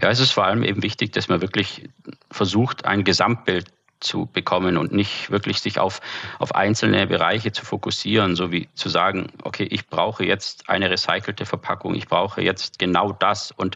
Ja, 0.02 0.10
es 0.10 0.20
ist 0.20 0.32
vor 0.32 0.46
allem 0.46 0.64
eben 0.64 0.84
wichtig, 0.84 1.12
dass 1.12 1.28
man 1.28 1.42
wirklich 1.42 1.90
versucht, 2.32 2.86
ein 2.86 3.04
Gesamtbild 3.04 3.72
zu 4.00 4.28
bekommen 4.32 4.78
und 4.78 4.94
nicht 4.94 5.30
wirklich 5.30 5.60
sich 5.60 5.80
auf, 5.80 6.00
auf 6.38 6.56
einzelne 6.56 7.06
Bereiche 7.08 7.52
zu 7.52 7.66
fokussieren, 7.66 8.36
so 8.36 8.52
wie 8.52 8.70
zu 8.74 8.88
sagen, 8.88 9.28
okay, 9.44 9.68
ich 9.70 9.88
brauche 9.88 10.24
jetzt 10.24 10.70
eine 10.70 10.90
recycelte 10.90 11.46
Verpackung, 11.46 11.96
ich 11.96 12.08
brauche 12.08 12.42
jetzt 12.42 12.80
genau 12.80 13.12
das 13.12 13.52
und 13.52 13.76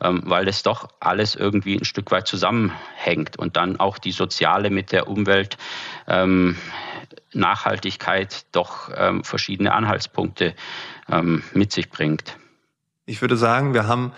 ähm, 0.00 0.22
weil 0.26 0.44
das 0.44 0.62
doch 0.62 0.88
alles 1.00 1.34
irgendwie 1.34 1.76
ein 1.76 1.84
Stück 1.84 2.10
weit 2.12 2.28
zusammenhängt 2.28 3.36
und 3.36 3.56
dann 3.56 3.80
auch 3.80 3.98
die 3.98 4.12
soziale 4.12 4.70
mit 4.70 4.92
der 4.92 5.08
Umwelt 5.08 5.56
ähm, 6.06 6.56
Nachhaltigkeit 7.32 8.46
doch 8.52 8.90
ähm, 8.94 9.24
verschiedene 9.24 9.72
Anhaltspunkte 9.72 10.54
ähm, 11.10 11.42
mit 11.52 11.72
sich 11.72 11.90
bringt. 11.90 12.36
Ich 13.06 13.20
würde 13.20 13.36
sagen, 13.36 13.74
wir 13.74 13.88
haben 13.88 14.12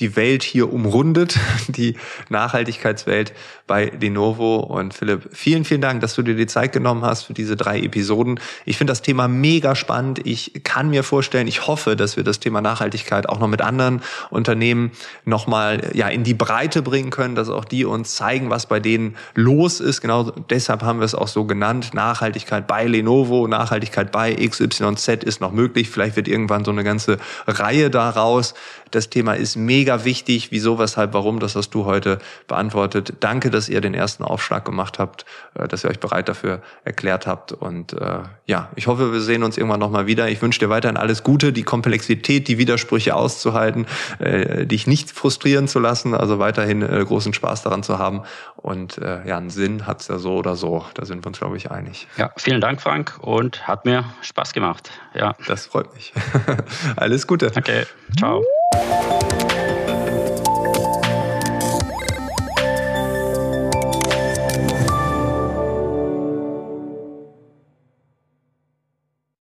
die 0.00 0.16
Welt 0.16 0.42
hier 0.42 0.72
umrundet, 0.72 1.38
die 1.68 1.96
Nachhaltigkeitswelt 2.28 3.32
bei 3.66 3.92
Lenovo. 4.00 4.56
Und 4.56 4.94
Philipp, 4.94 5.28
vielen, 5.32 5.64
vielen 5.64 5.80
Dank, 5.80 6.00
dass 6.00 6.14
du 6.14 6.22
dir 6.22 6.34
die 6.34 6.46
Zeit 6.46 6.72
genommen 6.72 7.02
hast 7.02 7.24
für 7.24 7.32
diese 7.32 7.56
drei 7.56 7.80
Episoden. 7.80 8.38
Ich 8.64 8.76
finde 8.76 8.90
das 8.90 9.02
Thema 9.02 9.28
mega 9.28 9.74
spannend. 9.74 10.20
Ich 10.24 10.62
kann 10.64 10.90
mir 10.90 11.02
vorstellen, 11.02 11.48
ich 11.48 11.66
hoffe, 11.66 11.96
dass 11.96 12.16
wir 12.16 12.24
das 12.24 12.40
Thema 12.40 12.60
Nachhaltigkeit 12.60 13.28
auch 13.28 13.38
noch 13.38 13.48
mit 13.48 13.62
anderen 13.62 14.02
Unternehmen 14.30 14.92
nochmal 15.24 15.90
ja, 15.94 16.08
in 16.08 16.24
die 16.24 16.34
Breite 16.34 16.82
bringen 16.82 17.10
können, 17.10 17.34
dass 17.34 17.48
auch 17.48 17.64
die 17.64 17.84
uns 17.84 18.14
zeigen, 18.14 18.50
was 18.50 18.66
bei 18.66 18.80
denen 18.80 19.16
los 19.34 19.80
ist. 19.80 20.00
Genau 20.00 20.30
deshalb 20.50 20.82
haben 20.82 21.00
wir 21.00 21.04
es 21.04 21.14
auch 21.14 21.28
so 21.28 21.44
genannt. 21.44 21.94
Nachhaltigkeit 21.94 22.66
bei 22.66 22.84
Lenovo, 22.84 23.48
Nachhaltigkeit 23.48 24.12
bei 24.12 24.34
XYZ 24.34 25.24
ist 25.24 25.40
noch 25.40 25.52
möglich. 25.52 25.88
Vielleicht 25.88 26.16
wird 26.16 26.28
irgendwann 26.28 26.64
so 26.64 26.70
eine 26.70 26.84
ganze 26.84 27.18
Reihe 27.46 27.90
daraus. 27.90 28.54
Das 28.90 29.10
Thema 29.10 29.34
ist 29.34 29.56
mega 29.56 30.04
wichtig. 30.04 30.50
Wieso, 30.52 30.78
weshalb, 30.78 31.12
warum, 31.12 31.40
das 31.40 31.56
hast 31.56 31.70
du 31.70 31.84
heute 31.84 32.18
beantwortet. 32.46 33.14
Danke, 33.20 33.50
dass 33.50 33.68
ihr 33.68 33.80
den 33.80 33.94
ersten 33.94 34.22
Aufschlag 34.22 34.64
gemacht 34.64 34.98
habt, 34.98 35.24
äh, 35.54 35.66
dass 35.68 35.84
ihr 35.84 35.90
euch 35.90 36.00
bereit 36.00 36.28
dafür 36.28 36.62
erklärt 36.84 37.26
habt. 37.26 37.52
Und 37.52 37.92
äh, 37.94 38.20
ja, 38.46 38.70
ich 38.76 38.86
hoffe, 38.86 39.12
wir 39.12 39.20
sehen 39.20 39.42
uns 39.42 39.56
irgendwann 39.56 39.80
nochmal 39.80 40.06
wieder. 40.06 40.28
Ich 40.28 40.40
wünsche 40.42 40.60
dir 40.60 40.68
weiterhin 40.68 40.96
alles 40.96 41.22
Gute, 41.22 41.52
die 41.52 41.62
Komplexität, 41.62 42.48
die 42.48 42.58
Widersprüche 42.58 43.14
auszuhalten, 43.14 43.86
äh, 44.18 44.66
dich 44.66 44.86
nicht 44.86 45.10
frustrieren 45.10 45.68
zu 45.68 45.78
lassen, 45.78 46.14
also 46.14 46.38
weiterhin 46.38 46.82
äh, 46.82 47.04
großen 47.04 47.32
Spaß 47.32 47.62
daran 47.62 47.82
zu 47.82 47.98
haben. 47.98 48.22
Und 48.56 48.98
äh, 48.98 49.26
ja, 49.26 49.36
einen 49.36 49.50
Sinn 49.50 49.86
hat's 49.86 50.08
ja 50.08 50.18
so 50.18 50.36
oder 50.36 50.56
so. 50.56 50.84
Da 50.94 51.04
sind 51.04 51.24
wir 51.24 51.28
uns, 51.28 51.38
glaube 51.38 51.56
ich, 51.56 51.70
einig. 51.70 52.06
Ja, 52.16 52.30
vielen 52.36 52.60
Dank, 52.60 52.80
Frank, 52.80 53.18
und 53.20 53.66
hat 53.66 53.84
mir 53.84 54.04
Spaß 54.22 54.52
gemacht. 54.52 54.90
Ja. 55.14 55.34
Das 55.46 55.66
freut 55.66 55.94
mich. 55.94 56.12
alles 56.96 57.26
Gute. 57.26 57.50
Danke. 57.50 57.86
Ciao. 58.18 58.44
Thank 58.76 59.40
you. 59.40 59.45